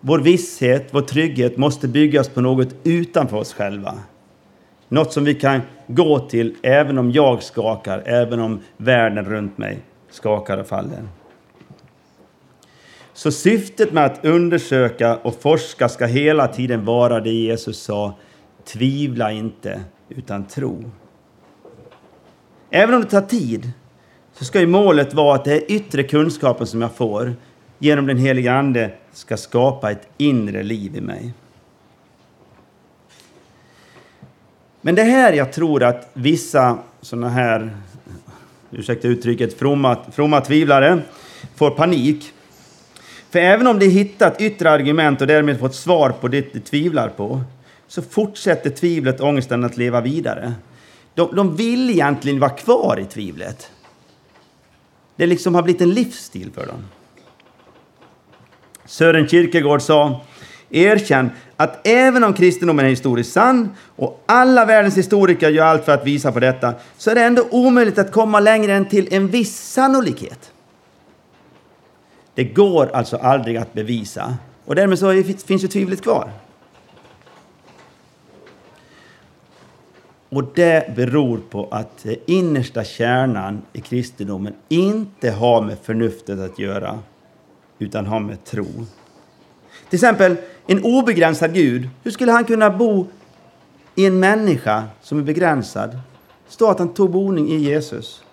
vår 0.01 0.19
visshet, 0.19 0.87
vår 0.91 1.01
trygghet 1.01 1.57
måste 1.57 1.87
byggas 1.87 2.29
på 2.29 2.41
något 2.41 2.75
utanför 2.83 3.37
oss 3.37 3.53
själva. 3.53 3.93
Något 4.87 5.13
som 5.13 5.23
vi 5.23 5.35
kan 5.35 5.61
gå 5.87 6.19
till 6.19 6.55
även 6.61 6.97
om 6.97 7.11
jag 7.11 7.43
skakar, 7.43 8.03
även 8.05 8.39
om 8.39 8.59
världen 8.77 9.25
runt 9.25 9.57
mig 9.57 9.79
skakar 10.09 10.57
och 10.57 10.67
faller. 10.67 11.07
Så 13.13 13.31
syftet 13.31 13.93
med 13.93 14.05
att 14.05 14.25
undersöka 14.25 15.15
och 15.17 15.41
forska 15.41 15.89
ska 15.89 16.05
hela 16.05 16.47
tiden 16.47 16.85
vara 16.85 17.19
det 17.19 17.31
Jesus 17.31 17.79
sa, 17.79 18.13
tvivla 18.65 19.31
inte, 19.31 19.81
utan 20.09 20.45
tro. 20.45 20.91
Även 22.69 22.95
om 22.95 23.01
det 23.01 23.07
tar 23.07 23.21
tid, 23.21 23.71
så 24.33 24.45
ska 24.45 24.59
ju 24.59 24.67
målet 24.67 25.13
vara 25.13 25.35
att 25.35 25.45
det 25.45 25.53
är 25.53 25.71
yttre 25.71 26.03
kunskapen 26.03 26.67
som 26.67 26.81
jag 26.81 26.91
får 26.91 27.33
genom 27.79 28.07
den 28.07 28.17
heliga 28.17 28.53
Ande 28.53 28.91
ska 29.19 29.37
skapa 29.37 29.91
ett 29.91 30.07
inre 30.17 30.63
liv 30.63 30.95
i 30.95 31.01
mig. 31.01 31.33
Men 34.81 34.95
det 34.95 35.03
här 35.03 35.33
jag 35.33 35.53
tror 35.53 35.83
att 35.83 36.09
vissa 36.13 36.79
sådana 37.01 37.29
här, 37.29 37.77
ursäkta 38.71 39.07
uttrycket, 39.07 39.59
fromma, 39.59 39.97
fromma 40.11 40.41
tvivlare 40.41 41.01
får 41.55 41.71
panik. 41.71 42.33
För 43.29 43.39
även 43.39 43.67
om 43.67 43.79
de 43.79 43.87
hittat 43.87 44.41
yttre 44.41 44.71
argument 44.71 45.21
och 45.21 45.27
därmed 45.27 45.59
fått 45.59 45.75
svar 45.75 46.09
på 46.09 46.27
det 46.27 46.53
de 46.53 46.59
tvivlar 46.59 47.09
på, 47.09 47.41
så 47.87 48.01
fortsätter 48.01 48.69
tvivlet 48.69 49.19
och 49.19 49.27
ångesten 49.27 49.63
att 49.63 49.77
leva 49.77 50.01
vidare. 50.01 50.53
De, 51.13 51.35
de 51.35 51.55
vill 51.55 51.89
egentligen 51.89 52.39
vara 52.39 52.51
kvar 52.51 52.99
i 52.99 53.05
tvivlet. 53.05 53.71
Det 55.15 55.25
liksom 55.25 55.55
har 55.55 55.63
blivit 55.63 55.81
en 55.81 55.93
livsstil 55.93 56.51
för 56.51 56.67
dem. 56.67 56.83
Sören 58.89 59.27
Kierkegaard 59.27 59.81
sa 59.81 60.21
Erkänn 60.69 61.29
att 61.57 61.87
även 61.87 62.23
om 62.23 62.33
kristendomen 62.33 62.85
är 62.85 62.89
historiskt 62.89 63.31
sann 63.31 63.69
och 63.95 64.23
alla 64.25 64.65
världens 64.65 64.97
historiker 64.97 65.49
gör 65.49 65.65
allt 65.65 65.85
för 65.85 65.91
att 65.91 66.07
visa 66.07 66.31
på 66.31 66.39
detta 66.39 66.73
så 66.97 67.11
är 67.11 67.15
det 67.15 67.23
ändå 67.23 67.47
omöjligt 67.51 67.97
att 67.97 68.11
komma 68.11 68.39
längre 68.39 68.73
än 68.73 68.89
till 68.89 69.13
en 69.13 69.27
viss 69.27 69.71
sannolikhet. 69.71 70.51
Det 72.35 72.43
går 72.43 72.89
alltså 72.93 73.17
aldrig 73.17 73.57
att 73.57 73.73
bevisa 73.73 74.37
och 74.65 74.75
därmed 74.75 74.99
så 74.99 75.23
finns 75.45 75.63
ju 75.63 75.67
tvivlet 75.67 76.01
kvar. 76.01 76.31
Och 80.29 80.43
det 80.55 80.95
beror 80.95 81.37
på 81.49 81.67
att 81.71 82.03
den 82.03 82.15
innersta 82.25 82.83
kärnan 82.83 83.61
i 83.73 83.81
kristendomen 83.81 84.53
inte 84.69 85.31
har 85.31 85.61
med 85.61 85.77
förnuftet 85.83 86.39
att 86.39 86.59
göra, 86.59 86.99
utan 87.79 88.05
har 88.05 88.19
med 88.19 88.43
tro. 88.43 88.65
Till 89.89 89.97
exempel, 89.97 90.35
en 90.67 90.83
obegränsad 90.83 91.53
Gud, 91.53 91.89
hur 92.03 92.11
skulle 92.11 92.31
han 92.31 92.45
kunna 92.45 92.69
bo 92.69 93.07
i 93.95 94.05
en 94.05 94.19
människa 94.19 94.83
som 95.01 95.19
är 95.19 95.23
begränsad? 95.23 95.99
Står 96.47 96.71
att 96.71 96.79
han 96.79 96.93
tog 96.93 97.11
boning 97.11 97.49
i 97.49 97.55
Jesus. 97.55 98.23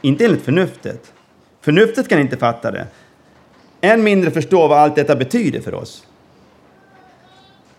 Inte 0.00 0.24
enligt 0.24 0.42
förnuftet. 0.42 1.12
Förnuftet 1.60 2.08
kan 2.08 2.20
inte 2.20 2.36
fatta 2.36 2.70
det. 2.70 2.86
Än 3.80 4.02
mindre 4.02 4.30
förstå 4.30 4.68
vad 4.68 4.78
allt 4.78 4.94
detta 4.94 5.16
betyder 5.16 5.60
för 5.60 5.74
oss. 5.74 6.06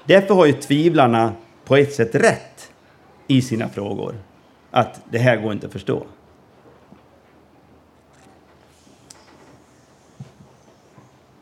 Därför 0.05 0.35
har 0.35 0.45
ju 0.45 0.53
tvivlarna 0.53 1.33
på 1.65 1.75
ett 1.75 1.93
sätt 1.93 2.15
rätt 2.15 2.71
i 3.27 3.41
sina 3.41 3.69
frågor. 3.69 4.15
Att 4.71 5.01
det 5.11 5.17
här 5.17 5.37
går 5.37 5.53
inte 5.53 5.67
att 5.67 5.73
förstå. 5.73 6.05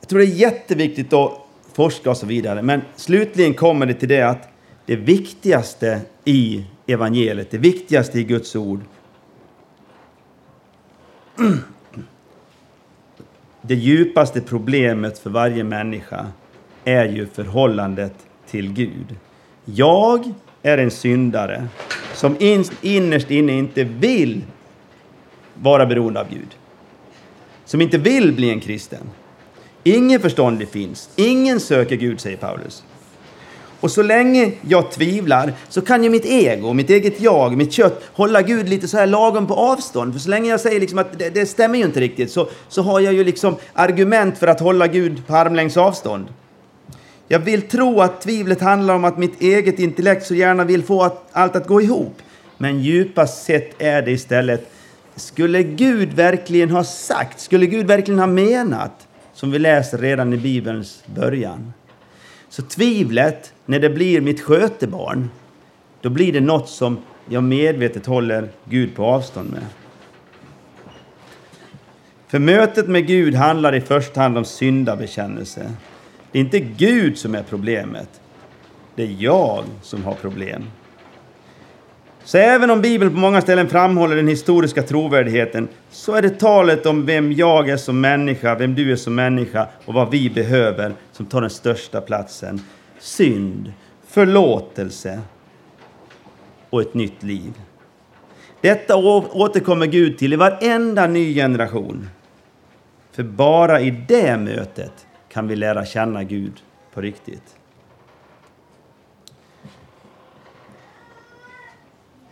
Jag 0.06 0.10
tror 0.10 0.20
det 0.20 0.26
är 0.26 0.28
jätteviktigt 0.28 1.14
att 1.14 1.32
forska 1.74 2.10
och 2.10 2.18
så 2.18 2.26
vidare, 2.26 2.62
men 2.62 2.82
slutligen 2.96 3.54
kommer 3.54 3.86
det 3.86 3.94
till 3.94 4.10
det 4.10 4.22
att 4.22 4.50
det 4.86 4.96
viktigaste 4.96 6.02
i 6.26 6.66
evangeliet, 6.88 7.52
det 7.52 7.58
viktigaste 7.58 8.20
i 8.20 8.24
Guds 8.24 8.56
ord, 8.56 8.80
det 13.62 13.76
djupaste 13.76 14.42
problemet 14.42 15.20
för 15.20 15.30
varje 15.30 15.64
människa 15.64 16.28
är 16.84 17.06
ju 17.06 17.28
förhållandet 17.28 18.14
till 18.48 18.74
Gud. 18.74 19.16
Jag 19.66 20.34
är 20.62 20.78
en 20.78 20.92
syndare 20.92 21.68
som 22.14 22.36
innerst 22.82 23.32
inne 23.32 23.54
inte 23.54 23.84
vill 23.84 24.44
vara 25.54 25.86
beroende 25.86 26.20
av 26.20 26.30
Gud. 26.30 26.58
Som 27.66 27.82
inte 27.82 27.98
vill 27.98 28.34
bli 28.34 28.50
en 28.50 28.60
kristen. 28.60 29.10
Ingen 29.88 30.20
förståndig 30.20 30.70
finns. 30.70 31.10
Ingen 31.16 31.60
söker 31.60 31.96
Gud, 31.96 32.22
säger 32.22 32.38
Paulus. 32.38 32.84
Och 33.80 33.92
så 33.92 34.02
länge 34.02 34.52
jag 34.62 34.92
tvivlar 34.92 35.54
så 35.70 35.82
kan 35.82 36.04
ju 36.04 36.10
mitt 36.10 36.26
ego, 36.26 36.74
mitt 36.74 36.90
eget 36.90 37.22
jag, 37.22 37.58
mitt 37.58 37.72
kött 37.72 38.04
hålla 38.14 38.42
Gud 38.42 38.70
lite 38.70 38.88
så 38.88 38.98
här 38.98 39.08
lagom 39.08 39.48
på 39.48 39.54
avstånd. 39.54 40.14
För 40.14 40.20
så 40.20 40.30
länge 40.30 40.50
jag 40.50 40.60
säger 40.60 40.80
liksom 40.80 41.00
att 41.00 41.20
det, 41.20 41.30
det 41.30 41.46
stämmer 41.46 41.78
ju 41.78 41.86
inte 41.86 42.00
riktigt 42.00 42.32
så, 42.32 42.48
så 42.68 42.82
har 42.82 43.00
jag 43.00 43.14
ju 43.14 43.24
liksom 43.24 43.56
argument 43.74 44.38
för 44.38 44.48
att 44.48 44.60
hålla 44.60 44.88
Gud 44.88 45.28
på 45.28 45.36
armlängds 45.36 45.78
avstånd. 45.78 46.28
Jag 47.28 47.40
vill 47.40 47.62
tro 47.62 48.02
att 48.02 48.22
tvivlet 48.22 48.62
handlar 48.62 48.96
om 48.96 49.06
att 49.06 49.18
mitt 49.18 49.42
eget 49.42 49.80
intellekt 49.80 50.26
så 50.26 50.36
gärna 50.36 50.64
vill 50.64 50.84
få 50.84 51.04
att, 51.04 51.30
allt 51.32 51.56
att 51.56 51.68
gå 51.68 51.82
ihop. 51.82 52.22
Men 52.58 52.80
djupast 52.80 53.46
sett 53.46 53.82
är 53.82 54.02
det 54.02 54.12
istället, 54.12 54.72
skulle 55.16 55.64
Gud 55.64 56.14
verkligen 56.14 56.70
ha 56.70 56.84
sagt, 56.84 57.40
skulle 57.40 57.66
Gud 57.66 57.88
verkligen 57.88 58.20
ha 58.20 58.28
menat, 58.28 59.08
som 59.36 59.52
vi 59.52 59.60
läser 59.60 59.98
redan 59.98 60.34
i 60.34 60.38
Bibelns 60.38 61.04
början. 61.16 61.74
Så 62.50 62.62
tvivlet, 62.62 63.54
när 63.66 63.80
det 63.80 63.90
blir 63.90 64.22
mitt 64.22 64.42
skötebarn, 64.42 65.30
då 66.02 66.10
blir 66.10 66.34
det 66.34 66.42
något 66.42 66.70
som 66.70 66.98
jag 67.30 67.44
medvetet 67.44 68.06
håller 68.06 68.50
Gud 68.66 68.96
på 68.96 69.06
avstånd 69.06 69.52
med. 69.52 69.66
För 72.28 72.40
mötet 72.40 72.88
med 72.88 73.08
Gud 73.08 73.36
handlar 73.36 73.76
i 73.76 73.82
första 73.82 74.22
hand 74.22 74.38
om 74.38 74.46
syndabekännelse. 74.46 75.72
Det 76.32 76.40
är 76.40 76.44
inte 76.44 76.60
Gud 76.60 77.18
som 77.18 77.36
är 77.36 77.44
problemet. 77.44 78.22
Det 78.96 79.04
är 79.04 79.16
jag 79.20 79.64
som 79.82 80.04
har 80.04 80.14
problem. 80.14 80.64
Så 82.26 82.38
även 82.38 82.72
om 82.72 82.82
Bibeln 82.82 83.14
på 83.14 83.20
många 83.20 83.42
ställen 83.42 83.70
framhåller 83.70 84.16
den 84.16 84.28
historiska 84.28 84.84
trovärdigheten 84.84 85.68
så 85.92 86.14
är 86.14 86.22
det 86.22 86.40
talet 86.40 86.86
om 86.86 87.06
vem 87.06 87.32
jag 87.32 87.70
är 87.70 87.78
som 87.78 88.02
människa, 88.02 88.56
vem 88.56 88.76
du 88.76 88.92
är 88.92 88.96
som 88.96 89.16
människa 89.16 89.68
och 89.86 89.94
vad 89.94 90.12
vi 90.12 90.30
behöver 90.30 90.94
som 91.12 91.26
tar 91.26 91.42
den 91.42 91.50
största 91.50 92.02
platsen. 92.02 92.62
Synd, 93.00 93.74
förlåtelse 94.08 95.22
och 96.70 96.82
ett 96.82 96.94
nytt 96.94 97.24
liv. 97.24 97.54
Detta 98.62 98.96
återkommer 98.96 99.86
Gud 99.86 100.18
till 100.18 100.34
i 100.34 100.36
varenda 100.36 101.08
ny 101.08 101.34
generation. 101.34 102.10
För 103.12 103.24
bara 103.24 103.82
i 103.82 103.92
det 104.08 104.38
mötet 104.38 105.08
kan 105.30 105.48
vi 105.48 105.56
lära 105.56 105.86
känna 105.86 106.24
Gud 106.24 106.54
på 106.94 107.02
riktigt. 107.02 107.56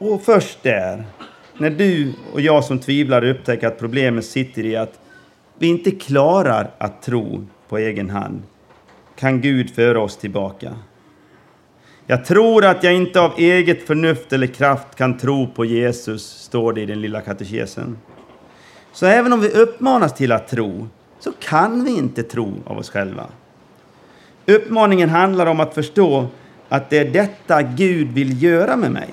Och 0.06 0.22
först 0.22 0.63
där, 0.63 1.04
när 1.58 1.70
du 1.70 2.13
och 2.34 2.42
jag 2.42 2.63
som 2.63 2.80
tvivlar 2.80 3.26
upptäcker 3.26 3.68
att 3.68 3.80
problemet 3.80 4.26
sitter 4.26 4.66
i 4.66 4.76
att 4.76 5.00
vi 5.58 5.68
inte 5.68 5.92
klarar 5.92 6.72
att 6.78 7.02
tro 7.02 7.48
på 7.70 7.78
egen 7.78 8.10
hand, 8.10 8.44
kan 9.16 9.42
Gud 9.42 9.76
föra 9.76 10.02
oss 10.02 10.18
tillbaka. 10.18 10.76
Jag 12.08 12.26
tror 12.26 12.66
att 12.66 12.84
jag 12.84 12.94
inte 12.94 13.22
av 13.22 13.32
eget 13.38 13.88
förnuft 13.88 14.34
eller 14.34 14.48
kraft 14.48 14.96
kan 14.96 15.18
tro 15.18 15.48
på 15.48 15.66
Jesus, 15.66 16.24
står 16.24 16.74
det 16.74 16.82
i 16.82 16.86
den 16.86 17.02
lilla 17.02 17.22
katekesen. 17.22 17.98
Så 18.94 19.06
även 19.06 19.34
om 19.34 19.42
vi 19.42 19.50
uppmanas 19.50 20.13
till 20.13 20.32
att 20.32 20.48
tro, 20.48 20.88
så 21.20 21.32
kan 21.32 21.84
vi 21.84 21.98
inte 21.98 22.24
tro 22.24 22.54
av 22.66 22.78
oss 22.78 22.89
själva. 22.89 23.26
Uppmaningen 24.46 25.10
handlar 25.10 25.46
om 25.46 25.60
att 25.60 25.74
förstå 25.74 26.28
att 26.70 26.89
det 26.89 26.98
är 26.98 27.12
detta 27.12 27.62
Gud 27.62 28.12
vill 28.12 28.44
göra 28.44 28.76
med 28.76 28.92
mig. 28.92 29.10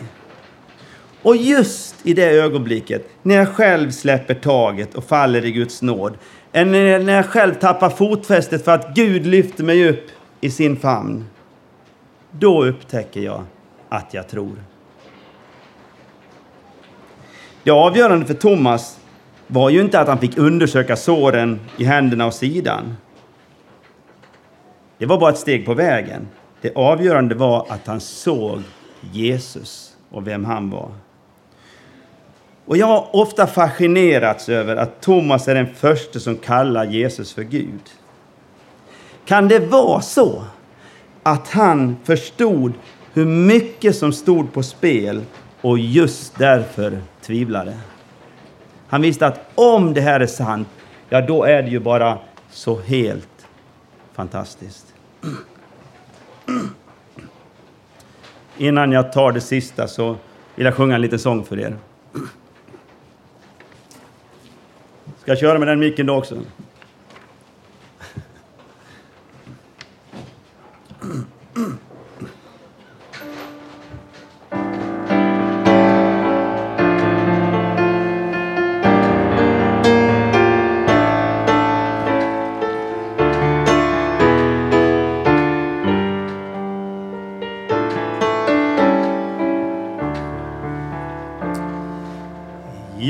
Och 1.23 1.37
just 1.37 2.07
i 2.07 2.15
det 2.15 2.31
ögonblicket, 2.31 3.09
när 3.23 3.35
jag 3.35 3.49
själv 3.49 3.91
släpper 3.91 4.35
taget 4.35 4.95
och 4.95 5.05
faller 5.05 5.45
i 5.45 5.53
Guds 5.53 5.83
nåd, 5.83 6.19
eller 6.53 6.99
när 6.99 7.13
jag 7.13 7.27
själv 7.27 7.55
tappar 7.55 7.91
fotfästet 7.91 8.65
för 8.65 8.73
att 8.73 8.95
Gud 8.95 9.27
lyfter 9.27 9.65
mig 9.65 9.89
upp 9.89 10.07
i 10.41 10.51
sin 10.51 10.77
famn, 10.77 11.25
då 12.31 12.65
upptäcker 12.65 13.21
jag 13.21 13.45
att 13.89 14.15
jag 14.15 14.29
tror. 14.29 14.65
Det 17.63 17.71
avgörande 17.71 18.27
för 18.27 18.35
Thomas 18.35 18.99
var 19.47 19.71
ju 19.71 19.81
inte 19.81 20.01
att 20.01 20.09
han 20.09 20.19
fick 20.19 20.39
undersöka 20.39 20.97
såren 20.97 21.61
i 21.77 21.85
händerna 21.85 22.27
och 22.27 22.35
sidan. 22.35 22.97
Det 24.99 25.07
var 25.07 25.21
bara 25.21 25.31
ett 25.31 25.39
steg 25.39 25.67
på 25.67 25.75
vägen. 25.75 26.29
Det 26.61 26.77
avgörande 26.77 27.35
var 27.35 27.67
att 27.69 27.87
han 27.87 28.01
såg 28.01 28.63
Jesus 29.01 29.97
och 30.11 30.27
vem 30.27 30.45
han 30.45 30.71
var. 30.71 30.91
Och 32.71 32.77
jag 32.77 32.87
har 32.87 33.17
ofta 33.17 33.47
fascinerats 33.47 34.49
över 34.49 34.77
att 34.77 35.01
Thomas 35.01 35.49
är 35.49 35.55
den 35.55 35.75
första 35.75 36.21
som 36.21 36.37
kallar 36.37 36.85
Jesus 36.85 37.33
för 37.33 37.43
Gud. 37.43 37.81
Kan 39.25 39.49
det 39.49 39.59
vara 39.59 40.01
så 40.01 40.45
att 41.23 41.49
han 41.49 41.97
förstod 42.05 42.73
hur 43.13 43.25
mycket 43.25 43.97
som 43.97 44.13
stod 44.13 44.53
på 44.53 44.63
spel 44.63 45.25
och 45.61 45.79
just 45.79 46.39
därför 46.39 46.99
tvivlade? 47.23 47.79
Han 48.89 49.03
visste 49.03 49.27
att 49.27 49.51
om 49.55 49.95
det 49.95 50.01
här 50.01 50.21
är 50.21 50.27
sant, 50.27 50.69
ja 51.09 51.21
då 51.21 51.45
är 51.45 51.63
det 51.63 51.71
ju 51.71 51.81
bara 51.81 52.19
så 52.51 52.81
helt 52.81 53.47
fantastiskt. 54.13 54.95
Innan 58.59 58.93
jag 58.93 59.13
tar 59.13 59.33
det 59.33 59.41
sista 59.41 59.89
så 59.89 60.17
vill 60.55 60.67
jag 60.67 60.75
sjunga 60.75 60.95
en 60.95 61.03
liten 61.03 61.19
sång 61.19 61.45
för 61.45 61.61
er. 61.61 61.77
Ska 65.20 65.20
jag 65.31 65.39
köra 65.39 65.59
med 65.59 65.69
den 65.69 65.79
micken 65.79 66.07
då 66.07 66.15
också? 66.15 66.35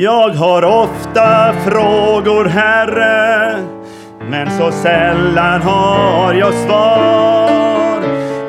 Jag 0.03 0.31
har 0.31 0.65
ofta 0.65 1.53
frågor, 1.53 2.45
Herre, 2.45 3.57
men 4.31 4.51
så 4.51 4.71
sällan 4.73 5.63
har 5.63 6.35
jag 6.35 6.55
svar. 6.55 8.03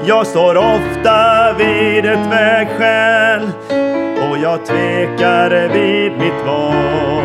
Jag 0.05 0.27
står 0.27 0.57
ofta 0.57 1.53
vid 1.57 2.05
ett 2.05 2.27
vägskäl 2.31 3.49
och 4.29 4.37
jag 4.37 4.65
tvekar 4.65 5.69
vid 5.73 6.11
mitt 6.11 6.45
val. 6.45 7.23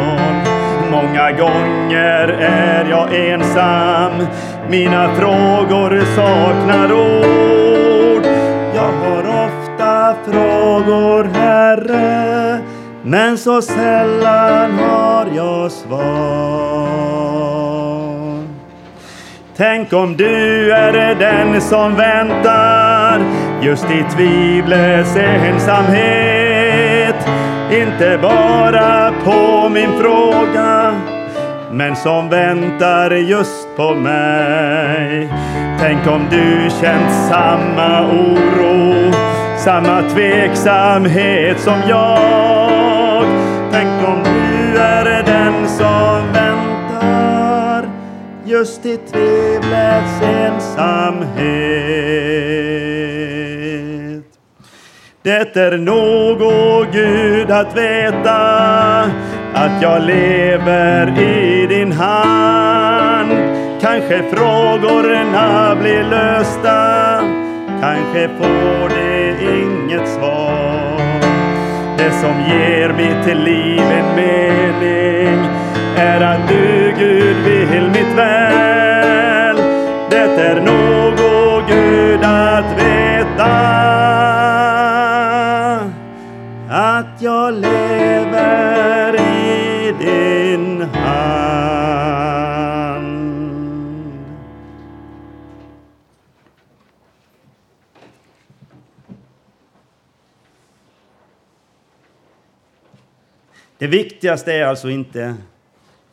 Många 0.90 1.30
gånger 1.32 2.28
är 2.40 2.84
jag 2.90 3.30
ensam, 3.30 4.26
mina 4.68 5.14
frågor 5.14 6.00
saknar 6.16 6.92
ord. 6.92 8.26
Jag 8.74 8.92
har 8.92 9.46
ofta 9.46 10.14
frågor, 10.24 11.24
Herre, 11.34 12.60
men 13.08 13.38
så 13.38 13.62
sällan 13.62 14.78
har 14.78 15.26
jag 15.34 15.72
svar. 15.72 16.06
Tänk 19.56 19.92
om 19.92 20.16
du 20.16 20.72
är 20.72 21.14
den 21.14 21.60
som 21.60 21.94
väntar 21.94 23.20
just 23.62 23.84
i 23.84 24.04
tvivlets 24.16 25.16
ensamhet. 25.16 25.94
Inte 27.72 28.18
bara 28.22 29.12
på 29.24 29.68
min 29.68 29.98
fråga, 30.00 30.94
men 31.72 31.96
som 31.96 32.28
väntar 32.28 33.10
just 33.10 33.76
på 33.76 33.94
mig. 33.94 35.28
Tänk 35.80 36.06
om 36.06 36.26
du 36.30 36.70
känt 36.80 37.12
samma 37.30 38.06
oro, 38.06 39.12
samma 39.58 40.02
tveksamhet 40.02 41.60
som 41.60 41.82
jag. 41.88 42.65
Just 48.46 48.86
i 48.86 48.96
tvivlets 48.96 50.22
ensamhet. 50.22 51.36
Det 55.22 55.56
är 55.56 55.78
nog, 55.78 56.42
o 56.42 56.86
Gud, 56.92 57.50
att 57.50 57.76
veta 57.76 58.36
att 59.54 59.82
jag 59.82 60.02
lever 60.02 61.20
i 61.20 61.66
din 61.66 61.92
hand. 61.92 63.30
Kanske 63.80 64.22
frågorna 64.22 65.76
blir 65.80 66.04
lösta, 66.04 67.20
kanske 67.80 68.28
får 68.38 68.88
det 68.88 69.30
inget 69.42 70.08
svar. 70.08 71.00
Det 71.98 72.10
som 72.10 72.40
ger 72.40 72.88
mitt 72.88 73.36
liv 73.36 73.80
en 73.80 74.16
mening 74.16 75.65
är 75.96 76.20
att 76.20 76.48
du, 76.48 76.94
Gud, 76.98 77.36
vill 77.70 77.88
mitt 77.88 78.16
väl. 78.16 79.56
Det 80.10 80.42
är 80.42 80.60
nog, 80.60 81.20
o 81.20 81.62
Gud, 81.68 82.24
att 82.24 82.78
veta 82.78 83.76
att 86.68 87.22
jag 87.22 87.54
lever 87.54 89.20
i 89.20 89.94
din 89.98 90.80
hand. 90.80 91.16
Det 103.78 103.86
viktigaste 103.86 104.52
är 104.52 104.64
alltså 104.64 104.90
inte 104.90 105.34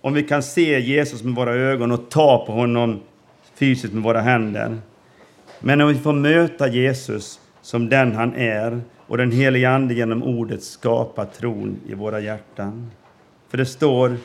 om 0.05 0.13
vi 0.13 0.23
kan 0.23 0.43
se 0.43 0.79
Jesus 0.79 1.23
med 1.23 1.35
våra 1.35 1.53
ögon 1.53 1.91
och 1.91 2.09
ta 2.09 2.45
på 2.45 2.51
honom 2.51 2.99
fysiskt 3.55 3.93
med 3.93 4.03
våra 4.03 4.21
händer. 4.21 4.77
Men 5.59 5.81
om 5.81 5.87
vi 5.87 5.95
får 5.95 6.13
möta 6.13 6.67
Jesus 6.67 7.39
som 7.61 7.89
den 7.89 8.15
han 8.15 8.35
är 8.35 8.81
och 9.07 9.17
den 9.17 9.31
helige 9.31 9.69
Ande 9.69 9.93
genom 9.93 10.23
ordet 10.23 10.63
skapar 10.63 11.25
tron 11.25 11.79
i 11.87 11.93
våra 11.93 12.19
hjärtan. 12.19 12.91
För 13.49 13.57
det 13.57 13.65
står, 13.65 14.15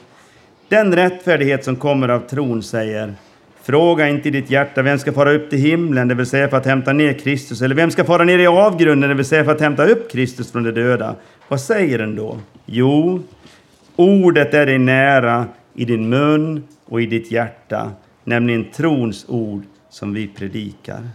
den 0.68 0.94
rättfärdighet 0.94 1.64
som 1.64 1.76
kommer 1.76 2.08
av 2.08 2.20
tron 2.20 2.62
säger, 2.62 3.14
fråga 3.62 4.08
inte 4.08 4.28
i 4.28 4.30
ditt 4.30 4.50
hjärta 4.50 4.82
vem 4.82 4.98
ska 4.98 5.12
fara 5.12 5.32
upp 5.32 5.50
till 5.50 5.58
himlen, 5.58 6.08
det 6.08 6.14
vill 6.14 6.26
säga 6.26 6.48
för 6.48 6.56
att 6.56 6.66
hämta 6.66 6.92
ner 6.92 7.12
Kristus, 7.12 7.62
eller 7.62 7.74
vem 7.74 7.90
ska 7.90 8.04
fara 8.04 8.24
ner 8.24 8.38
i 8.38 8.46
avgrunden, 8.46 9.10
det 9.10 9.16
vill 9.16 9.24
säga 9.24 9.44
för 9.44 9.52
att 9.52 9.60
hämta 9.60 9.84
upp 9.84 10.12
Kristus 10.12 10.52
från 10.52 10.62
de 10.62 10.70
döda. 10.70 11.14
Vad 11.48 11.60
säger 11.60 11.98
den 11.98 12.16
då? 12.16 12.38
Jo, 12.66 13.22
ordet 13.96 14.54
är 14.54 14.66
dig 14.66 14.78
nära 14.78 15.46
i 15.78 15.84
din 15.84 16.08
mun 16.08 16.64
och 16.84 17.02
i 17.02 17.06
ditt 17.06 17.30
hjärta, 17.30 17.90
nämligen 18.24 18.70
trons 18.70 19.24
ord 19.28 19.62
som 19.90 20.14
vi 20.14 20.28
predikar. 20.28 21.08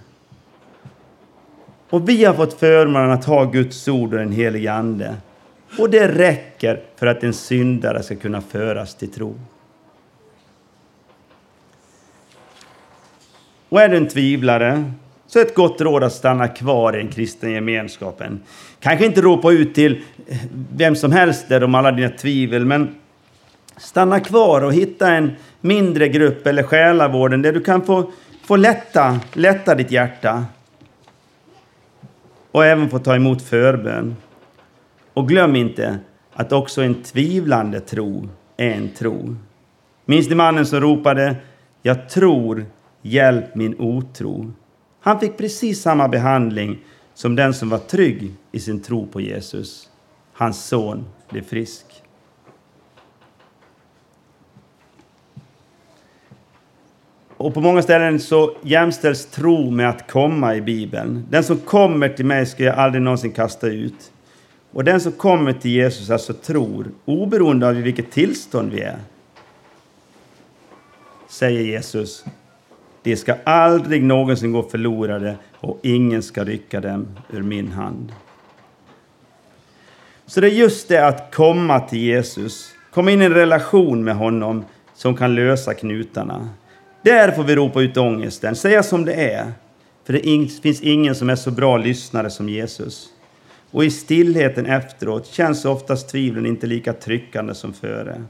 Och 1.89 2.09
vi 2.09 2.25
har 2.25 2.33
fått 2.33 2.53
förmånen 2.53 3.11
att 3.11 3.25
ha 3.25 3.43
Guds 3.43 3.87
ord 3.87 4.13
och 4.13 4.19
den 4.19 4.31
helige 4.31 4.73
Ande. 4.73 5.15
Och 5.79 5.89
det 5.89 6.07
räcker 6.07 6.81
för 6.95 7.07
att 7.07 7.23
en 7.23 7.33
syndare 7.33 8.03
ska 8.03 8.15
kunna 8.15 8.41
föras 8.41 8.95
till 8.95 9.11
tro. 9.11 9.35
Och 13.69 13.81
är 13.81 13.89
du 13.89 13.97
en 13.97 14.07
tvivlare 14.07 14.91
så 15.27 15.39
är 15.39 15.45
ett 15.45 15.55
gott 15.55 15.81
råd 15.81 16.03
att 16.03 16.13
stanna 16.13 16.47
kvar 16.47 16.95
i 16.95 16.97
den 16.97 17.11
kristna 17.11 17.49
gemenskapen. 17.49 18.39
Kanske 18.79 19.05
inte 19.05 19.21
ropa 19.21 19.51
ut 19.51 19.75
till 19.75 20.01
vem 20.75 20.95
som 20.95 21.11
helst 21.11 21.49
där 21.49 21.63
om 21.63 21.75
alla 21.75 21.91
dina 21.91 22.09
tvivel, 22.09 22.65
men 22.65 22.95
stanna 23.77 24.19
kvar 24.19 24.61
och 24.61 24.73
hitta 24.73 25.13
en 25.13 25.31
mindre 25.61 26.07
grupp 26.07 26.47
eller 26.47 26.63
själavården 26.63 27.41
där 27.41 27.53
du 27.53 27.61
kan 27.61 27.81
få, 27.81 28.11
få 28.43 28.55
lätta, 28.55 29.19
lätta 29.33 29.75
ditt 29.75 29.91
hjärta 29.91 30.45
och 32.51 32.65
även 32.65 32.89
få 32.89 32.99
ta 32.99 33.15
emot 33.15 33.41
förbön. 33.41 34.15
Och 35.13 35.27
glöm 35.27 35.55
inte 35.55 35.99
att 36.33 36.51
också 36.51 36.81
en 36.81 37.03
tvivlande 37.03 37.79
tro 37.79 38.29
är 38.57 38.69
en 38.69 38.89
tro. 38.89 39.35
Minns 40.05 40.29
ni 40.29 40.35
mannen 40.35 40.65
som 40.65 40.81
ropade 40.81 41.35
Jag 41.81 42.09
tror, 42.09 42.65
hjälp 43.01 43.55
min 43.55 43.75
otro. 43.79 44.53
Han 45.01 45.19
fick 45.19 45.37
precis 45.37 45.81
samma 45.81 46.07
behandling 46.07 46.79
som 47.13 47.35
den 47.35 47.53
som 47.53 47.69
var 47.69 47.77
trygg 47.77 48.33
i 48.51 48.59
sin 48.59 48.81
tro 48.81 49.07
på 49.07 49.21
Jesus. 49.21 49.89
Hans 50.33 50.65
son 50.65 51.05
blev 51.29 51.41
frisk. 51.41 52.02
Och 57.43 57.53
på 57.53 57.61
många 57.61 57.81
ställen 57.81 58.19
så 58.19 58.55
jämställs 58.61 59.25
tro 59.25 59.71
med 59.71 59.89
att 59.89 60.11
komma 60.11 60.55
i 60.55 60.61
Bibeln. 60.61 61.25
Den 61.29 61.43
som 61.43 61.57
kommer 61.57 62.09
till 62.09 62.25
mig 62.25 62.45
ska 62.45 62.63
jag 62.63 62.75
aldrig 62.75 63.01
någonsin 63.01 63.31
kasta 63.31 63.67
ut. 63.67 64.11
Och 64.71 64.83
den 64.83 65.01
som 65.01 65.11
kommer 65.11 65.53
till 65.53 65.71
Jesus 65.71 66.09
alltså 66.09 66.33
tror, 66.33 66.87
oberoende 67.05 67.67
av 67.67 67.77
i 67.77 67.81
vilket 67.81 68.11
tillstånd 68.11 68.71
vi 68.71 68.81
är, 68.81 68.99
säger 71.29 71.61
Jesus, 71.61 72.25
de 73.03 73.15
ska 73.15 73.35
aldrig 73.43 74.03
någonsin 74.03 74.51
gå 74.51 74.63
förlorade 74.63 75.35
och 75.55 75.79
ingen 75.81 76.23
ska 76.23 76.43
rycka 76.43 76.81
dem 76.81 77.07
ur 77.31 77.41
min 77.41 77.71
hand. 77.71 78.11
Så 80.25 80.41
det 80.41 80.47
är 80.47 80.51
just 80.51 80.87
det 80.87 81.07
att 81.07 81.35
komma 81.35 81.79
till 81.79 81.99
Jesus, 81.99 82.71
komma 82.91 83.11
in 83.11 83.21
i 83.21 83.25
en 83.25 83.33
relation 83.33 84.03
med 84.03 84.15
honom 84.15 84.65
som 84.93 85.15
kan 85.15 85.35
lösa 85.35 85.73
knutarna. 85.73 86.49
Där 87.03 87.31
får 87.31 87.43
vi 87.43 87.55
ropa 87.55 87.81
ut 87.81 87.97
ångesten, 87.97 88.55
säga 88.55 88.83
som 88.83 89.05
det 89.05 89.13
är. 89.13 89.51
För 90.03 90.13
det 90.13 90.49
finns 90.61 90.81
ingen 90.81 91.15
som 91.15 91.29
är 91.29 91.35
så 91.35 91.51
bra 91.51 91.77
lyssnare 91.77 92.29
som 92.29 92.49
Jesus. 92.49 93.09
Och 93.71 93.85
i 93.85 93.91
stillheten 93.91 94.65
efteråt 94.65 95.27
känns 95.27 95.65
oftast 95.65 96.09
tvivlen 96.09 96.45
inte 96.45 96.67
lika 96.67 96.93
tryckande 96.93 97.53
som 97.53 97.73
före. 97.73 98.23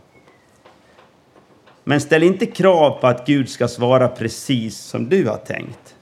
Men 1.84 2.02
ställ 2.02 2.24
inte 2.24 2.46
krav 2.46 3.02
på 3.02 3.08
att 3.08 3.28
Gud 3.28 3.50
ska 3.50 3.68
svara 3.68 4.08
precis 4.08 4.78
som 4.78 5.10
du 5.10 5.28
har 5.28 5.38
tänkt. 5.38 5.96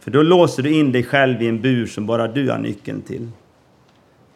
För 0.00 0.10
då 0.10 0.22
låser 0.22 0.62
du 0.62 0.72
in 0.74 0.92
dig 0.92 1.02
själv 1.04 1.42
i 1.42 1.48
en 1.48 1.60
bur 1.60 1.86
som 1.86 2.06
bara 2.06 2.28
du 2.28 2.50
har 2.50 2.58
nyckeln 2.58 3.02
till. 3.02 3.28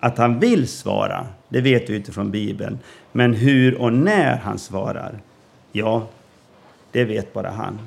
Att 0.00 0.18
han 0.18 0.38
vill 0.38 0.68
svara, 0.68 1.26
det 1.48 1.60
vet 1.60 1.90
vi 1.90 1.96
utifrån 1.96 2.30
Bibeln. 2.30 2.78
Men 3.12 3.34
hur 3.34 3.80
och 3.80 3.92
när 3.92 4.36
han 4.36 4.58
svarar, 4.58 5.18
ja, 5.72 6.06
det 6.92 7.04
vet 7.04 7.32
bara 7.32 7.50
han. 7.50 7.78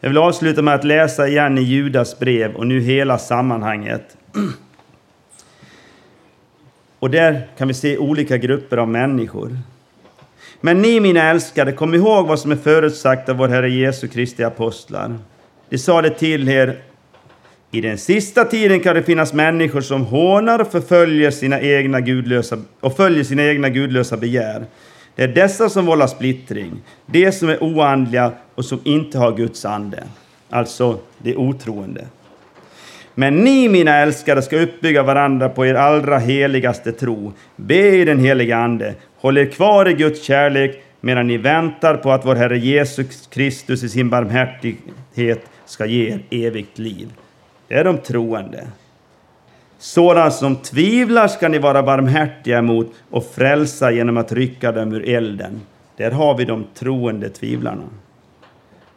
Jag 0.00 0.08
vill 0.08 0.18
avsluta 0.18 0.62
med 0.62 0.74
att 0.74 0.84
läsa 0.84 1.28
igen 1.28 1.58
i 1.58 1.62
Judas 1.62 2.18
brev 2.18 2.54
och 2.54 2.66
nu 2.66 2.80
hela 2.80 3.18
sammanhanget. 3.18 4.16
Och 6.98 7.10
där 7.10 7.48
kan 7.58 7.68
vi 7.68 7.74
se 7.74 7.98
olika 7.98 8.36
grupper 8.36 8.76
av 8.76 8.88
människor. 8.88 9.58
Men 10.60 10.82
ni, 10.82 11.00
mina 11.00 11.30
älskade, 11.30 11.72
kom 11.72 11.94
ihåg 11.94 12.26
vad 12.26 12.40
som 12.40 12.52
är 12.52 12.56
förutsagt 12.56 13.28
av 13.28 13.36
vår 13.36 13.48
Herre 13.48 13.70
Jesu 13.70 14.08
Kristi 14.08 14.44
apostlar. 14.44 15.18
De 15.68 15.78
sa 15.78 16.02
det 16.02 16.10
till 16.10 16.48
er. 16.48 16.78
I 17.70 17.80
den 17.80 17.98
sista 17.98 18.44
tiden 18.44 18.80
kan 18.80 18.94
det 18.94 19.02
finnas 19.02 19.32
människor 19.32 19.80
som 19.80 20.04
hånar 20.06 20.58
och 20.58 20.72
förföljer 20.72 21.30
sina 21.30 21.60
egna 21.60 22.00
gudlösa, 22.00 22.58
och 22.80 22.96
följer 22.96 23.24
sina 23.24 23.44
egna 23.44 23.68
gudlösa 23.68 24.16
begär. 24.16 24.64
Det 25.14 25.22
är 25.22 25.28
dessa 25.28 25.68
som 25.68 25.86
vållar 25.86 26.06
splittring, 26.06 26.82
de 27.06 27.32
som 27.32 27.48
är 27.48 27.62
oandliga 27.62 28.32
och 28.54 28.64
som 28.64 28.80
inte 28.84 29.18
har 29.18 29.36
Guds 29.36 29.64
ande, 29.64 30.04
alltså 30.50 30.98
de 31.18 31.36
otroende. 31.36 32.06
Men 33.14 33.36
ni, 33.36 33.68
mina 33.68 33.96
älskade, 33.96 34.42
ska 34.42 34.56
uppbygga 34.56 35.02
varandra 35.02 35.48
på 35.48 35.66
er 35.66 35.74
allra 35.74 36.18
heligaste 36.18 36.92
tro. 36.92 37.32
Be 37.56 37.96
i 37.96 38.04
den 38.04 38.18
heliga 38.18 38.56
Ande. 38.56 38.94
Håll 39.16 39.38
er 39.38 39.46
kvar 39.46 39.88
i 39.88 39.92
Guds 39.92 40.22
kärlek 40.22 40.84
medan 41.00 41.26
ni 41.26 41.36
väntar 41.36 41.96
på 41.96 42.12
att 42.12 42.26
vår 42.26 42.34
Herre 42.34 42.58
Jesus 42.58 43.26
Kristus 43.26 43.82
i 43.82 43.88
sin 43.88 44.10
barmhärtighet 44.10 45.44
ska 45.66 45.86
ge 45.86 46.12
er 46.12 46.20
evigt 46.30 46.78
liv. 46.78 47.08
Det 47.68 47.74
är 47.74 47.84
de 47.84 47.98
troende. 47.98 48.66
Sådana 49.82 50.30
som 50.30 50.56
tvivlar 50.56 51.28
ska 51.28 51.48
ni 51.48 51.58
vara 51.58 51.82
barmhärtiga 51.82 52.62
mot 52.62 52.92
och 53.10 53.24
frälsa 53.24 53.90
genom 53.90 54.16
att 54.16 54.32
rycka 54.32 54.72
dem 54.72 54.92
ur 54.92 55.08
elden. 55.08 55.60
Där 55.96 56.10
har 56.10 56.36
vi 56.36 56.44
de 56.44 56.66
troende 56.74 57.28
tvivlarna. 57.28 57.82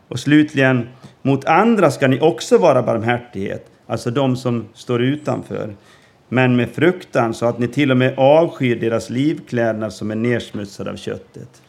Och 0.08 0.20
slutligen, 0.20 0.90
mot 1.22 1.46
andra 1.46 1.92
ska 1.92 2.08
ni 2.08 2.20
också 2.20 2.58
vara 2.58 2.84
barmhärtighet, 2.84 3.66
alltså 3.88 4.12
de 4.12 4.36
som 4.36 4.66
står 4.74 5.02
utanför, 5.02 5.76
men 6.30 6.56
med 6.56 6.70
fruktan 6.70 7.34
så 7.34 7.46
att 7.46 7.60
ni 7.60 7.68
till 7.68 7.92
och 7.92 7.98
med 7.98 8.14
avskyr 8.18 8.76
deras 8.76 9.10
livklädnad 9.10 9.94
som 9.94 10.12
är 10.12 10.16
nedsmutsad 10.16 10.88
av 10.88 10.96
köttet. 10.96 11.62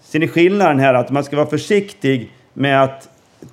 Ser 0.00 0.18
ni 0.18 0.28
skillnaden 0.28 0.78
här? 0.78 0.94
Att 0.94 1.10
man 1.10 1.24
ska 1.24 1.36
vara 1.36 1.46
försiktig 1.46 2.32
med 2.52 2.82
att 2.82 3.08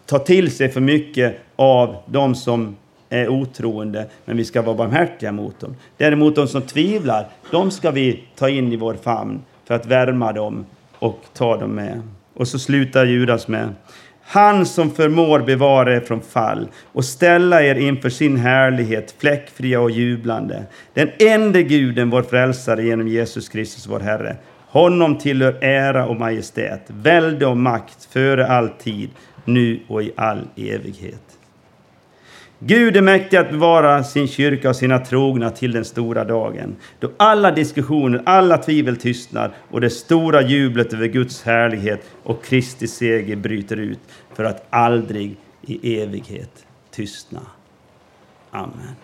ta 0.06 0.20
till 0.20 0.52
sig 0.52 0.70
för 0.70 0.82
mycket 0.82 1.36
av 1.56 1.96
de 2.06 2.36
som 2.36 2.76
är 3.14 3.30
otroende, 3.30 4.06
men 4.26 4.38
vi 4.38 4.46
ska 4.46 4.62
vara 4.62 4.76
barmhärtiga 4.76 5.32
mot 5.32 5.60
dem. 5.60 5.76
Däremot 5.98 6.36
de 6.36 6.48
som 6.48 6.62
tvivlar, 6.62 7.28
de 7.52 7.72
ska 7.72 7.92
vi 7.92 8.24
ta 8.36 8.50
in 8.50 8.74
i 8.74 8.76
vår 8.76 8.94
famn 8.94 9.42
för 9.66 9.76
att 9.76 9.86
värma 9.86 10.32
dem 10.32 10.66
och 11.00 11.20
ta 11.34 11.58
dem 11.58 11.72
med. 11.72 12.02
Och 12.34 12.48
så 12.48 12.60
slutar 12.60 13.06
Judas 13.06 13.48
med 13.48 13.70
han 14.26 14.66
som 14.66 14.92
förmår 14.92 15.40
bevara 15.40 15.96
er 15.96 16.00
från 16.00 16.22
fall 16.22 16.68
och 16.84 17.06
ställa 17.06 17.64
er 17.64 17.76
inför 17.76 18.10
sin 18.10 18.38
härlighet, 18.38 19.16
fläckfria 19.18 19.80
och 19.80 19.92
jublande. 19.92 20.64
Den 20.94 21.10
enda 21.20 21.62
guden, 21.62 22.10
vår 22.10 22.22
frälsare, 22.22 22.84
genom 22.84 23.08
Jesus 23.08 23.50
Kristus, 23.50 23.88
vår 23.88 24.00
Herre. 24.00 24.36
Honom 24.68 25.18
tillhör 25.18 25.58
ära 25.62 26.06
och 26.06 26.16
majestät, 26.16 26.82
välde 26.88 27.46
och 27.46 27.58
makt 27.58 28.06
före 28.06 28.48
all 28.48 28.70
tid, 28.70 29.10
nu 29.46 29.80
och 29.88 30.04
i 30.04 30.12
all 30.16 30.42
evighet. 30.56 31.24
Gud 32.66 32.98
är 32.98 33.02
mäktig 33.02 33.38
att 33.38 33.52
bevara 33.52 34.04
sin 34.04 34.28
kyrka 34.28 34.70
och 34.70 34.76
sina 34.76 35.00
trogna 35.00 35.50
till 35.50 35.72
den 35.72 35.86
stora 35.86 36.24
dagen, 36.24 36.76
då 37.00 37.12
alla 37.18 37.52
diskussioner, 37.52 38.22
alla 38.26 38.58
tvivel 38.58 38.98
tystnar 38.98 39.54
och 39.72 39.82
det 39.82 39.90
stora 39.90 40.42
jublet 40.42 40.94
över 40.94 41.08
Guds 41.08 41.44
härlighet 41.44 42.02
och 42.24 42.44
Kristi 42.44 42.88
seger 42.88 43.36
bryter 43.36 43.78
ut 43.78 44.00
för 44.34 44.44
att 44.44 44.66
aldrig 44.70 45.38
i 45.62 46.02
evighet 46.02 46.66
tystna. 46.92 47.42
Amen. 48.52 48.96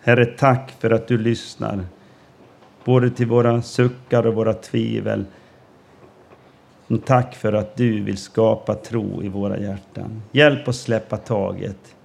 Herre, 0.00 0.26
tack 0.26 0.72
för 0.80 0.90
att 0.90 1.08
du 1.08 1.18
lyssnar 1.18 1.80
både 2.84 3.10
till 3.10 3.26
våra 3.26 3.62
suckar 3.62 4.26
och 4.26 4.34
våra 4.34 4.54
tvivel. 4.54 5.24
Men 6.90 6.98
tack 6.98 7.34
för 7.34 7.52
att 7.52 7.76
du 7.76 8.00
vill 8.00 8.16
skapa 8.16 8.74
tro 8.74 9.22
i 9.22 9.28
våra 9.28 9.58
hjärtan. 9.58 10.22
Hjälp 10.32 10.68
oss 10.68 10.80
släppa 10.80 11.16
taget. 11.16 11.96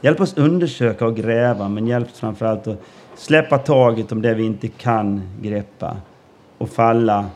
Hjälp 0.00 0.20
oss 0.20 0.36
undersöka 0.36 1.06
och 1.06 1.16
gräva, 1.16 1.68
men 1.68 1.86
hjälp 1.86 2.08
oss 2.08 2.20
framförallt 2.20 2.66
att 2.66 2.82
släppa 3.16 3.58
taget 3.58 4.12
om 4.12 4.22
det 4.22 4.34
vi 4.34 4.44
inte 4.44 4.68
kan 4.68 5.22
greppa 5.42 5.96
och 6.58 6.70
falla 6.70 7.26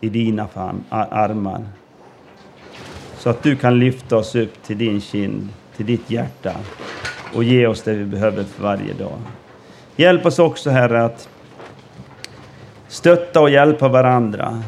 i 0.00 0.08
dina 0.08 0.48
armar. 0.88 1.64
Så 3.18 3.30
att 3.30 3.42
du 3.42 3.56
kan 3.56 3.78
lyfta 3.78 4.16
oss 4.16 4.34
upp 4.34 4.62
till 4.62 4.78
din 4.78 5.00
kind, 5.00 5.48
till 5.76 5.86
ditt 5.86 6.10
hjärta 6.10 6.54
och 7.34 7.44
ge 7.44 7.66
oss 7.66 7.82
det 7.82 7.94
vi 7.94 8.04
behöver 8.04 8.44
för 8.44 8.62
varje 8.62 8.92
dag. 8.92 9.18
Hjälp 9.96 10.26
oss 10.26 10.38
också, 10.38 10.70
Herre, 10.70 11.04
att 11.04 11.28
stötta 12.88 13.40
och 13.40 13.50
hjälpa 13.50 13.88
varandra. 13.88 14.62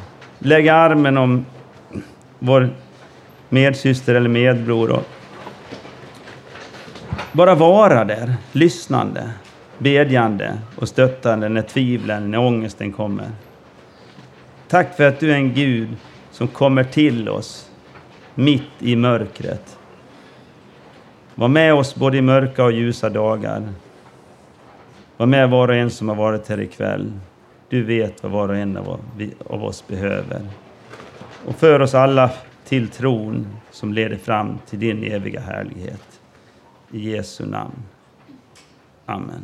Lägga 0.46 0.74
armen 0.74 1.16
om 1.16 1.46
vår 2.38 2.68
medsyster 3.48 4.14
eller 4.14 4.28
medbror 4.28 4.90
och 4.90 5.02
bara 7.32 7.54
vara 7.54 8.04
där, 8.04 8.35
lyssnande, 8.52 9.30
bedjande 9.78 10.59
och 10.76 10.88
stöttande 10.88 11.48
när 11.48 11.62
tvivlen, 11.62 12.30
när 12.30 12.38
ångesten 12.38 12.92
kommer. 12.92 13.26
Tack 14.68 14.96
för 14.96 15.09
att 15.09 15.20
du 15.20 15.30
är 15.30 15.35
en 15.35 15.54
Gud 15.54 15.88
som 16.30 16.48
kommer 16.48 16.85
till 16.85 17.28
oss 17.28 17.70
mitt 18.35 18.72
i 18.78 18.96
mörkret. 18.96 19.78
Var 21.35 21.48
med 21.48 21.74
oss 21.74 21.94
både 21.94 22.16
i 22.16 22.22
mörka 22.22 22.64
och 22.64 22.72
ljusa 22.72 23.09
dagar. 23.09 23.68
Var 25.16 25.26
med 25.26 25.50
var 25.50 25.68
och 25.68 25.74
en 25.74 25.90
som 25.90 26.09
har 26.09 26.16
varit 26.16 26.48
här 26.48 26.61
ikväll. 26.61 27.12
Du 27.68 27.83
vet 27.85 28.22
vad 28.22 28.33
var 28.33 28.48
och 28.48 28.57
en 28.57 28.76
av 29.46 29.64
oss 29.64 29.87
behöver. 29.88 30.40
Och 31.46 31.57
för 31.57 31.81
oss 31.81 31.94
alla 31.94 32.31
till 32.64 32.88
tron 32.88 33.46
som 33.70 33.92
leder 33.92 34.16
fram 34.16 34.59
till 34.66 34.79
din 34.79 35.05
eviga 35.05 35.40
härlighet. 35.40 36.20
I 36.90 37.11
Jesu 37.11 37.46
namn. 37.46 37.83
Amen. 39.07 39.42